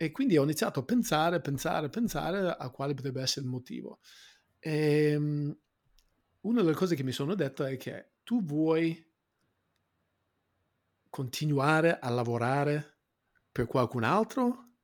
[0.00, 3.98] E quindi ho iniziato a pensare, pensare, pensare a quale potrebbe essere il motivo.
[4.60, 9.04] E una delle cose che mi sono detto è che tu vuoi
[11.10, 12.98] continuare a lavorare
[13.50, 14.74] per qualcun altro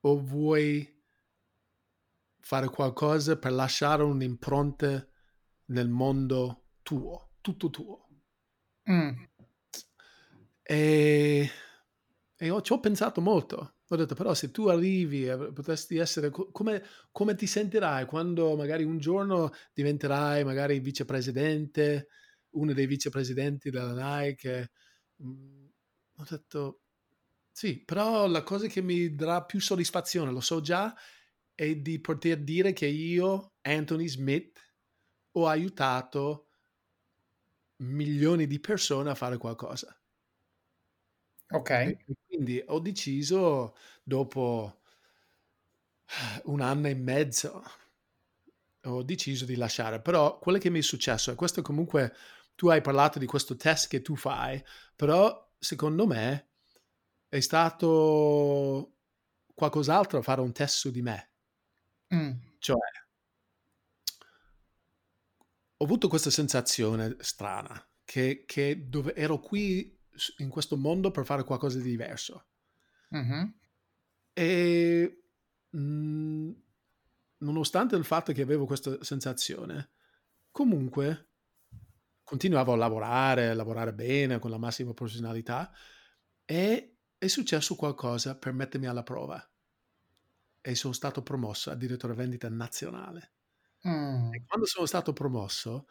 [0.00, 1.02] o vuoi
[2.40, 5.08] fare qualcosa per lasciare un'impronta
[5.68, 8.08] nel mondo tuo, tutto tuo.
[8.90, 9.22] Mm.
[10.62, 11.50] E,
[12.36, 13.75] e ho, ci ho pensato molto.
[13.88, 16.82] Ho detto, però, se tu arrivi, potresti essere come,
[17.12, 22.08] come ti sentirai quando magari un giorno diventerai magari vicepresidente,
[22.56, 24.72] uno dei vicepresidenti della Nike.
[25.18, 26.80] Ho detto,
[27.52, 30.92] sì, però la cosa che mi darà più soddisfazione, lo so già,
[31.54, 34.58] è di poter dire che io, Anthony Smith,
[35.32, 36.48] ho aiutato
[37.78, 39.96] milioni di persone a fare qualcosa.
[41.50, 41.96] Ok.
[42.26, 44.80] Quindi ho deciso, dopo
[46.44, 47.62] un anno e mezzo,
[48.84, 50.00] ho deciso di lasciare.
[50.00, 52.14] Però quello che mi è successo, e questo comunque,
[52.54, 54.62] tu hai parlato di questo test che tu fai,
[54.94, 56.48] però secondo me
[57.28, 58.94] è stato
[59.54, 61.30] qualcos'altro a fare un test su di me.
[62.14, 62.32] Mm.
[62.58, 62.76] Cioè,
[65.78, 69.95] ho avuto questa sensazione strana, che, che dove ero qui
[70.38, 72.46] in questo mondo per fare qualcosa di diverso.
[73.12, 73.50] Mm-hmm.
[74.32, 75.22] E
[75.70, 76.50] mh,
[77.38, 79.90] nonostante il fatto che avevo questa sensazione,
[80.50, 81.28] comunque
[82.24, 85.72] continuavo a lavorare, a lavorare bene, con la massima professionalità,
[86.44, 89.42] e è successo qualcosa per mettermi alla prova.
[90.60, 91.74] e sono stato promosso a
[92.14, 93.32] vendita nazionale.
[93.86, 94.30] Mm.
[94.46, 95.86] Quando sono stato promosso,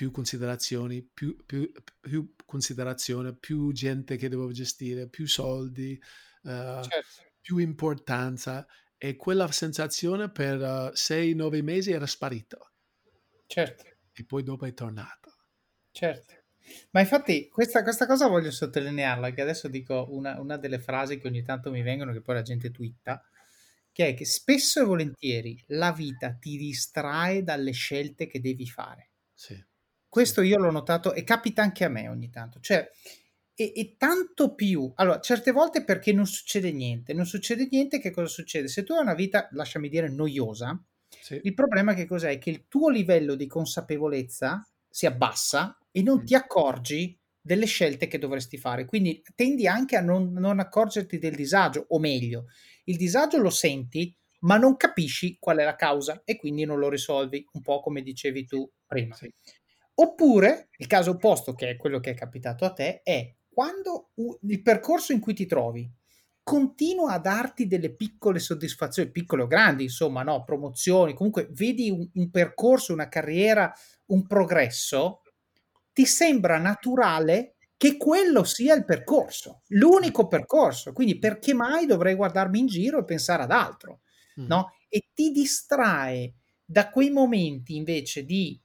[0.00, 1.70] più considerazioni, più, più,
[2.00, 6.00] più considerazione, più gente che devo gestire, più soldi,
[6.44, 12.58] uh, Certo, più importanza e quella sensazione per 6-9 mesi era sparita
[13.46, 13.84] certo,
[14.14, 15.36] e poi dopo è tornata.
[15.90, 16.34] certo.
[16.92, 21.28] Ma infatti questa, questa cosa voglio sottolinearla, che adesso dico una, una delle frasi che
[21.28, 23.22] ogni tanto mi vengono, che poi la gente twitta,
[23.92, 29.10] che è che spesso e volentieri la vita ti distrae dalle scelte che devi fare.
[29.34, 29.68] Sì.
[30.10, 32.58] Questo io l'ho notato e capita anche a me ogni tanto.
[32.60, 32.90] Cioè,
[33.54, 34.90] e, e, tanto più.
[34.96, 37.12] Allora, certe volte perché non succede niente.
[37.14, 38.66] Non succede niente, che cosa succede?
[38.66, 40.82] Se tu hai una vita, lasciami dire, noiosa,
[41.20, 41.40] Sì.
[41.42, 42.38] il problema che cos'è?
[42.38, 46.24] Che il tuo livello di consapevolezza si abbassa e non Mm.
[46.24, 48.86] ti accorgi delle scelte che dovresti fare.
[48.86, 52.46] Quindi tendi anche a non, non accorgerti del disagio, o meglio,
[52.84, 56.88] il disagio lo senti, ma non capisci qual è la causa e quindi non lo
[56.88, 59.14] risolvi, un po' come dicevi tu prima.
[59.14, 59.32] Sì.
[60.02, 64.62] Oppure, il caso opposto, che è quello che è capitato a te, è quando il
[64.62, 65.90] percorso in cui ti trovi
[66.42, 72.08] continua a darti delle piccole soddisfazioni, piccole o grandi, insomma, no, promozioni, comunque vedi un,
[72.14, 73.72] un percorso, una carriera,
[74.06, 75.20] un progresso,
[75.92, 80.92] ti sembra naturale che quello sia il percorso, l'unico percorso.
[80.92, 84.00] Quindi perché mai dovrei guardarmi in giro e pensare ad altro?
[84.40, 84.46] Mm.
[84.46, 84.72] no?
[84.88, 86.34] E ti distrae
[86.64, 88.60] da quei momenti invece di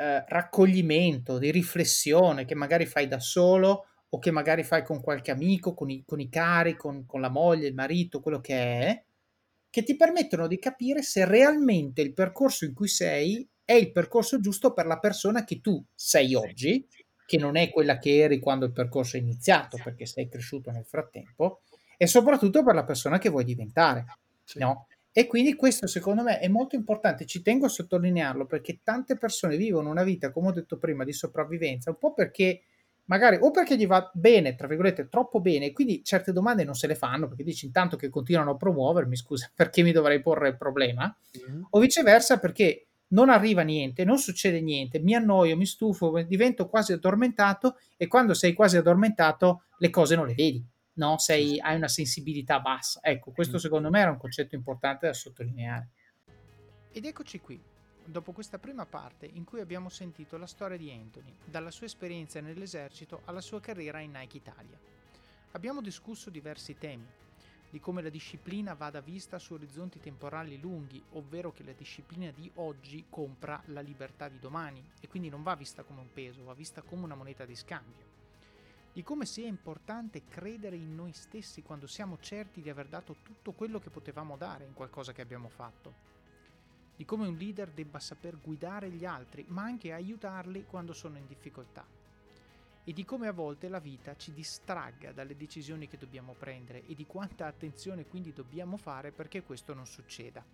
[0.00, 5.32] eh, raccoglimento, di riflessione che magari fai da solo o che magari fai con qualche
[5.32, 9.04] amico, con i, con i cari, con, con la moglie, il marito, quello che è,
[9.68, 14.38] che ti permettono di capire se realmente il percorso in cui sei è il percorso
[14.38, 16.86] giusto per la persona che tu sei oggi,
[17.26, 20.86] che non è quella che eri quando il percorso è iniziato, perché sei cresciuto nel
[20.86, 21.62] frattempo,
[21.96, 24.06] e soprattutto per la persona che vuoi diventare.
[24.54, 24.86] No?
[25.18, 29.56] E quindi questo secondo me è molto importante, ci tengo a sottolinearlo perché tante persone
[29.56, 32.60] vivono una vita, come ho detto prima, di sopravvivenza, un po' perché
[33.06, 36.76] magari o perché gli va bene, tra virgolette, troppo bene, e quindi certe domande non
[36.76, 40.50] se le fanno perché dici intanto che continuano a promuovermi, scusa, perché mi dovrei porre
[40.50, 41.12] il problema?
[41.48, 41.66] Mhm.
[41.70, 46.92] O viceversa perché non arriva niente, non succede niente, mi annoio, mi stufo, divento quasi
[46.92, 50.64] addormentato e quando sei quasi addormentato le cose non le vedi
[50.98, 51.16] no?
[51.18, 53.00] Sei, hai una sensibilità bassa.
[53.02, 55.88] Ecco, questo secondo me era un concetto importante da sottolineare.
[56.92, 57.60] Ed eccoci qui,
[58.04, 62.40] dopo questa prima parte in cui abbiamo sentito la storia di Anthony, dalla sua esperienza
[62.40, 64.78] nell'esercito alla sua carriera in Nike Italia.
[65.52, 67.06] Abbiamo discusso diversi temi,
[67.70, 72.50] di come la disciplina vada vista su orizzonti temporali lunghi, ovvero che la disciplina di
[72.54, 76.54] oggi compra la libertà di domani e quindi non va vista come un peso, va
[76.54, 78.17] vista come una moneta di scambio
[78.98, 83.52] di come sia importante credere in noi stessi quando siamo certi di aver dato tutto
[83.52, 85.94] quello che potevamo dare in qualcosa che abbiamo fatto,
[86.96, 91.28] di come un leader debba saper guidare gli altri, ma anche aiutarli quando sono in
[91.28, 91.86] difficoltà,
[92.82, 96.96] e di come a volte la vita ci distragga dalle decisioni che dobbiamo prendere e
[96.96, 100.44] di quanta attenzione quindi dobbiamo fare perché questo non succeda.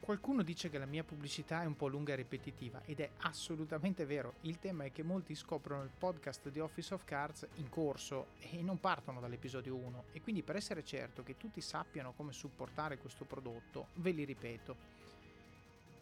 [0.00, 4.06] Qualcuno dice che la mia pubblicità è un po' lunga e ripetitiva ed è assolutamente
[4.06, 4.34] vero.
[4.42, 8.62] Il tema è che molti scoprono il podcast di Office of Cards in corso e
[8.62, 13.26] non partono dall'episodio 1 e quindi per essere certo che tutti sappiano come supportare questo
[13.26, 14.76] prodotto ve li ripeto.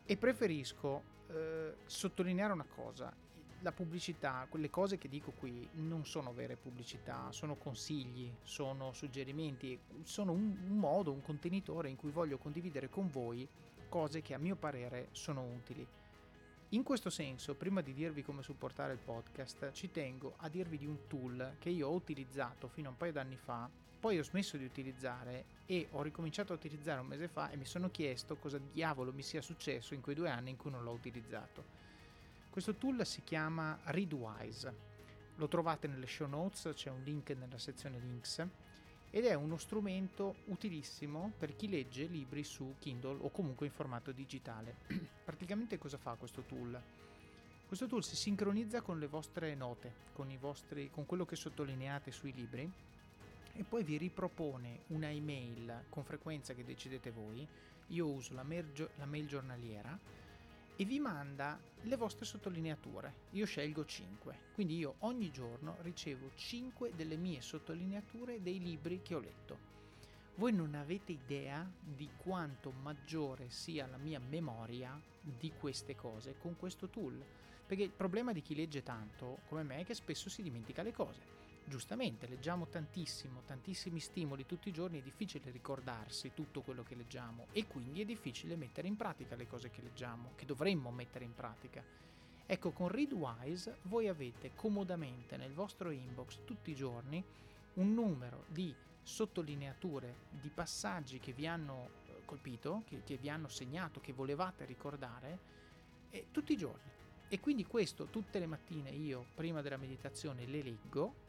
[0.05, 3.13] E preferisco eh, sottolineare una cosa.
[3.61, 9.77] La pubblicità, quelle cose che dico qui non sono vere pubblicità, sono consigli, sono suggerimenti,
[10.05, 13.49] sono un, modo, un contenitore in cui voglio condividere con voi
[13.89, 15.87] cose che a mio parere sono utili.
[16.71, 20.87] In questo senso, prima di dirvi come supportare il podcast, ci tengo a dirvi di
[20.87, 23.71] un tool che io ho utilizzato fino a un paio d'anni fa,
[24.01, 27.65] poi ho smesso di utilizzare e ho ricominciato a utilizzare un mese fa e mi
[27.65, 30.93] sono chiesto cosa diavolo mi sia successo in quei due anni in cui non l'ho
[30.93, 31.65] utilizzato.
[32.51, 34.75] Questo tool si chiama Readwise,
[35.37, 38.45] lo trovate nelle show notes, c'è un link nella sezione links
[39.17, 44.13] ed è uno strumento utilissimo per chi legge libri su Kindle o comunque in formato
[44.13, 44.75] digitale.
[45.25, 46.79] Praticamente cosa fa questo tool?
[47.67, 52.35] Questo tool si sincronizza con le vostre note, con, vostri, con quello che sottolineate sui
[52.35, 52.71] libri
[53.55, 57.49] e poi vi ripropone una email con frequenza che decidete voi.
[57.87, 59.99] Io uso la mail, la mail giornaliera
[60.77, 63.15] e vi manda le vostre sottolineature.
[63.31, 69.15] Io scelgo 5, quindi io ogni giorno ricevo 5 delle mie sottolineature dei libri che
[69.15, 69.75] ho letto.
[70.35, 76.57] Voi non avete idea di quanto maggiore sia la mia memoria di queste cose con
[76.57, 77.25] questo tool.
[77.67, 80.93] Perché il problema di chi legge tanto, come me, è che spesso si dimentica le
[80.93, 81.46] cose.
[81.69, 87.49] Giustamente, leggiamo tantissimo, tantissimi stimoli tutti i giorni, è difficile ricordarsi tutto quello che leggiamo
[87.51, 91.35] e quindi è difficile mettere in pratica le cose che leggiamo, che dovremmo mettere in
[91.35, 91.83] pratica.
[92.47, 97.23] Ecco, con Readwise voi avete comodamente nel vostro inbox tutti i giorni
[97.75, 103.49] un numero di sottolineature, di passaggi che vi hanno eh, colpito, che, che vi hanno
[103.49, 105.39] segnato, che volevate ricordare,
[106.11, 106.91] eh, tutti i giorni.
[107.27, 111.26] E quindi questo tutte le mattine io, prima della meditazione, le leggo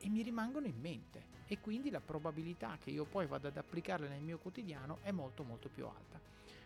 [0.00, 4.08] e mi rimangono in mente e quindi la probabilità che io poi vada ad applicarle
[4.08, 6.20] nel mio quotidiano è molto molto più alta.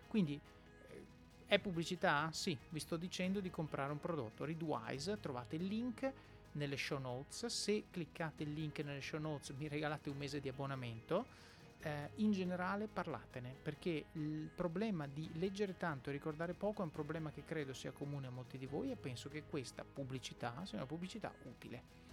[0.08, 0.38] Quindi
[0.88, 1.04] eh,
[1.46, 2.28] è pubblicità?
[2.32, 4.44] Sì, vi sto dicendo di comprare un prodotto.
[4.44, 6.12] Readwise, trovate il link
[6.52, 7.46] nelle show notes.
[7.46, 11.40] Se cliccate il link nelle show notes mi regalate un mese di abbonamento.
[11.84, 16.92] Eh, in generale parlatene perché il problema di leggere tanto e ricordare poco è un
[16.92, 20.78] problema che credo sia comune a molti di voi e penso che questa pubblicità sia
[20.78, 22.11] una pubblicità utile.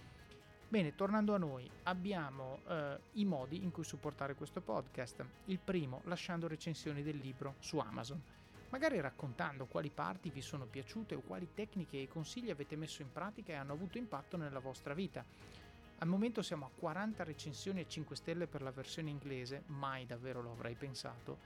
[0.70, 5.24] Bene, tornando a noi, abbiamo eh, i modi in cui supportare questo podcast.
[5.46, 8.22] Il primo, lasciando recensioni del libro su Amazon,
[8.68, 13.10] magari raccontando quali parti vi sono piaciute o quali tecniche e consigli avete messo in
[13.10, 15.24] pratica e hanno avuto impatto nella vostra vita.
[15.98, 20.40] Al momento siamo a 40 recensioni e 5 stelle per la versione inglese, mai davvero
[20.40, 21.36] lo avrei pensato,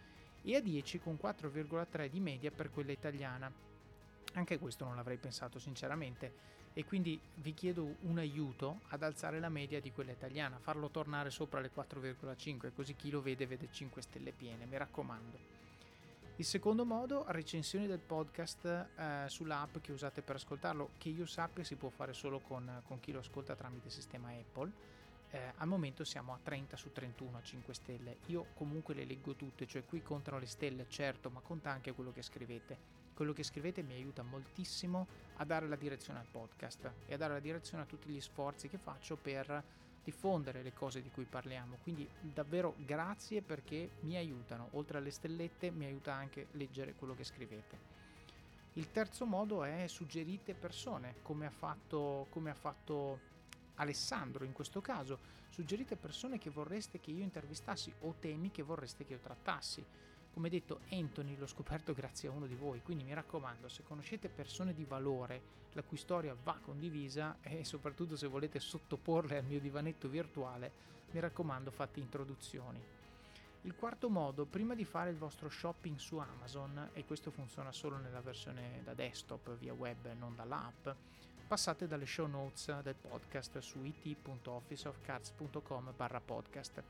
[0.42, 3.50] e a 10 con 4,3 di media per quella italiana.
[4.34, 9.48] Anche questo non l'avrei pensato sinceramente e quindi vi chiedo un aiuto ad alzare la
[9.48, 14.02] media di quella italiana, farlo tornare sopra le 4,5 così chi lo vede vede 5
[14.02, 15.62] stelle piene, mi raccomando.
[16.36, 21.62] Il secondo modo, recensioni del podcast eh, sull'app che usate per ascoltarlo, che io sappia
[21.62, 24.72] si può fare solo con, con chi lo ascolta tramite sistema Apple.
[25.30, 28.16] Eh, al momento siamo a 30 su 31 a 5 stelle.
[28.26, 32.12] Io comunque le leggo tutte, cioè qui contano le stelle, certo, ma conta anche quello
[32.12, 35.06] che scrivete quello che scrivete mi aiuta moltissimo
[35.36, 38.68] a dare la direzione al podcast e a dare la direzione a tutti gli sforzi
[38.68, 39.62] che faccio per
[40.04, 41.78] diffondere le cose di cui parliamo.
[41.82, 47.24] Quindi davvero grazie perché mi aiutano, oltre alle stellette mi aiuta anche leggere quello che
[47.24, 48.02] scrivete.
[48.74, 53.32] Il terzo modo è suggerite persone, come ha fatto, come ha fatto
[53.76, 59.04] Alessandro in questo caso, suggerite persone che vorreste che io intervistassi o temi che vorreste
[59.04, 59.84] che io trattassi
[60.34, 64.28] come detto, Anthony l'ho scoperto grazie a uno di voi, quindi mi raccomando, se conoscete
[64.28, 69.60] persone di valore la cui storia va condivisa e soprattutto se volete sottoporle al mio
[69.60, 70.72] divanetto virtuale,
[71.12, 72.82] mi raccomando fate introduzioni.
[73.62, 77.96] Il quarto modo, prima di fare il vostro shopping su Amazon, e questo funziona solo
[77.96, 80.88] nella versione da desktop via web non dall'app,
[81.46, 85.94] passate dalle show notes del podcast su it.officeofcards.com
[86.26, 86.82] podcast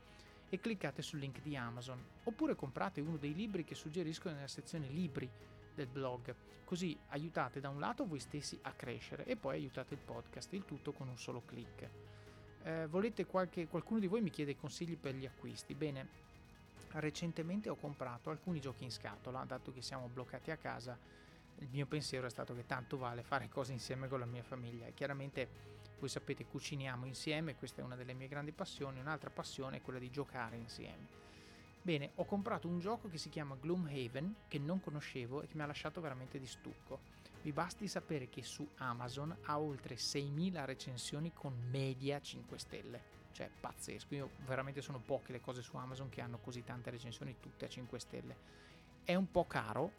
[0.55, 4.87] e cliccate sul link di Amazon, oppure comprate uno dei libri che suggerisco nella sezione
[4.87, 5.29] libri
[5.73, 6.33] del blog,
[6.63, 10.65] così aiutate da un lato voi stessi a crescere e poi aiutate il podcast, il
[10.65, 11.89] tutto con un solo clic.
[12.63, 15.75] Eh, volete qualche, qualcuno di voi mi chiede consigli per gli acquisti?
[15.75, 16.07] Bene,
[16.93, 20.97] recentemente ho comprato alcuni giochi in scatola, dato che siamo bloccati a casa,
[21.59, 24.87] il mio pensiero è stato che tanto vale fare cose insieme con la mia famiglia
[24.87, 29.77] e chiaramente voi sapete, cuciniamo insieme, questa è una delle mie grandi passioni, un'altra passione
[29.77, 31.23] è quella di giocare insieme.
[31.81, 35.61] Bene, ho comprato un gioco che si chiama Gloomhaven, che non conoscevo e che mi
[35.61, 36.99] ha lasciato veramente di stucco.
[37.43, 43.13] Vi basti sapere che su Amazon ha oltre 6.000 recensioni con media 5 stelle.
[43.33, 44.15] Cioè, pazzesco.
[44.15, 47.69] Io veramente sono poche le cose su Amazon che hanno così tante recensioni, tutte a
[47.69, 48.35] 5 stelle.
[49.03, 49.91] È un po' caro,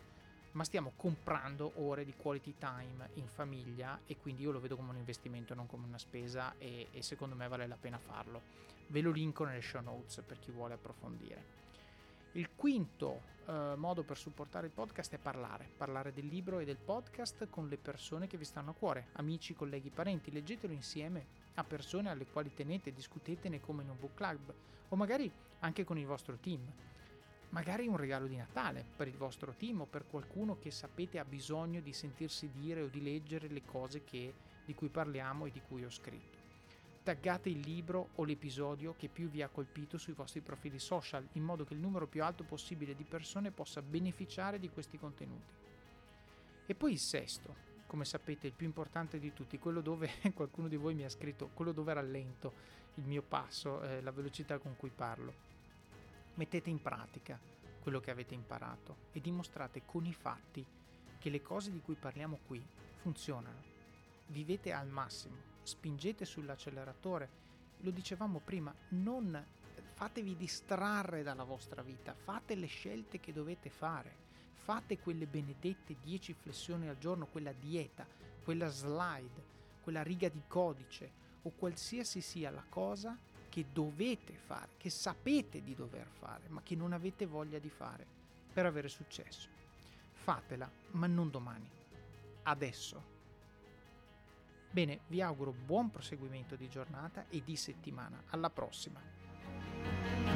[0.57, 4.91] ma stiamo comprando ore di quality time in famiglia e quindi io lo vedo come
[4.91, 8.41] un investimento, non come una spesa e, e secondo me vale la pena farlo.
[8.87, 11.65] Ve lo linko nelle show notes per chi vuole approfondire.
[12.33, 16.79] Il quinto eh, modo per supportare il podcast è parlare, parlare del libro e del
[16.79, 21.65] podcast con le persone che vi stanno a cuore, amici, colleghi, parenti, leggetelo insieme a
[21.65, 24.55] persone alle quali tenete, discutetene come in un book club
[24.89, 25.31] o magari
[25.61, 26.61] anche con il vostro team
[27.51, 31.25] magari un regalo di Natale per il vostro team o per qualcuno che sapete ha
[31.25, 34.35] bisogno di sentirsi dire o di leggere le cose che,
[34.65, 36.45] di cui parliamo e di cui ho scritto.
[37.03, 41.45] Taggate il libro o l'episodio che più vi ha colpito sui vostri profili social in
[41.45, 45.53] modo che il numero più alto possibile di persone possa beneficiare di questi contenuti.
[46.67, 47.55] E poi il sesto,
[47.87, 51.51] come sapete il più importante di tutti, quello dove qualcuno di voi mi ha scritto,
[51.55, 55.46] quello dove rallento il mio passo, eh, la velocità con cui parlo
[56.37, 57.41] Mettete in pratica
[57.81, 60.65] quello che avete imparato e dimostrate con i fatti
[61.19, 62.63] che le cose di cui parliamo qui
[62.97, 63.63] funzionano.
[64.27, 67.45] Vivete al massimo, spingete sull'acceleratore.
[67.79, 69.43] Lo dicevamo prima, non
[69.95, 74.15] fatevi distrarre dalla vostra vita, fate le scelte che dovete fare,
[74.53, 78.07] fate quelle benedette 10 flessioni al giorno, quella dieta,
[78.45, 83.17] quella slide, quella riga di codice o qualsiasi sia la cosa
[83.57, 88.05] che dovete fare, che sapete di dover fare, ma che non avete voglia di fare
[88.53, 89.49] per avere successo.
[90.13, 91.67] Fatela, ma non domani.
[92.43, 93.03] Adesso.
[94.71, 98.25] Bene, vi auguro buon proseguimento di giornata e di settimana.
[98.27, 100.36] Alla prossima!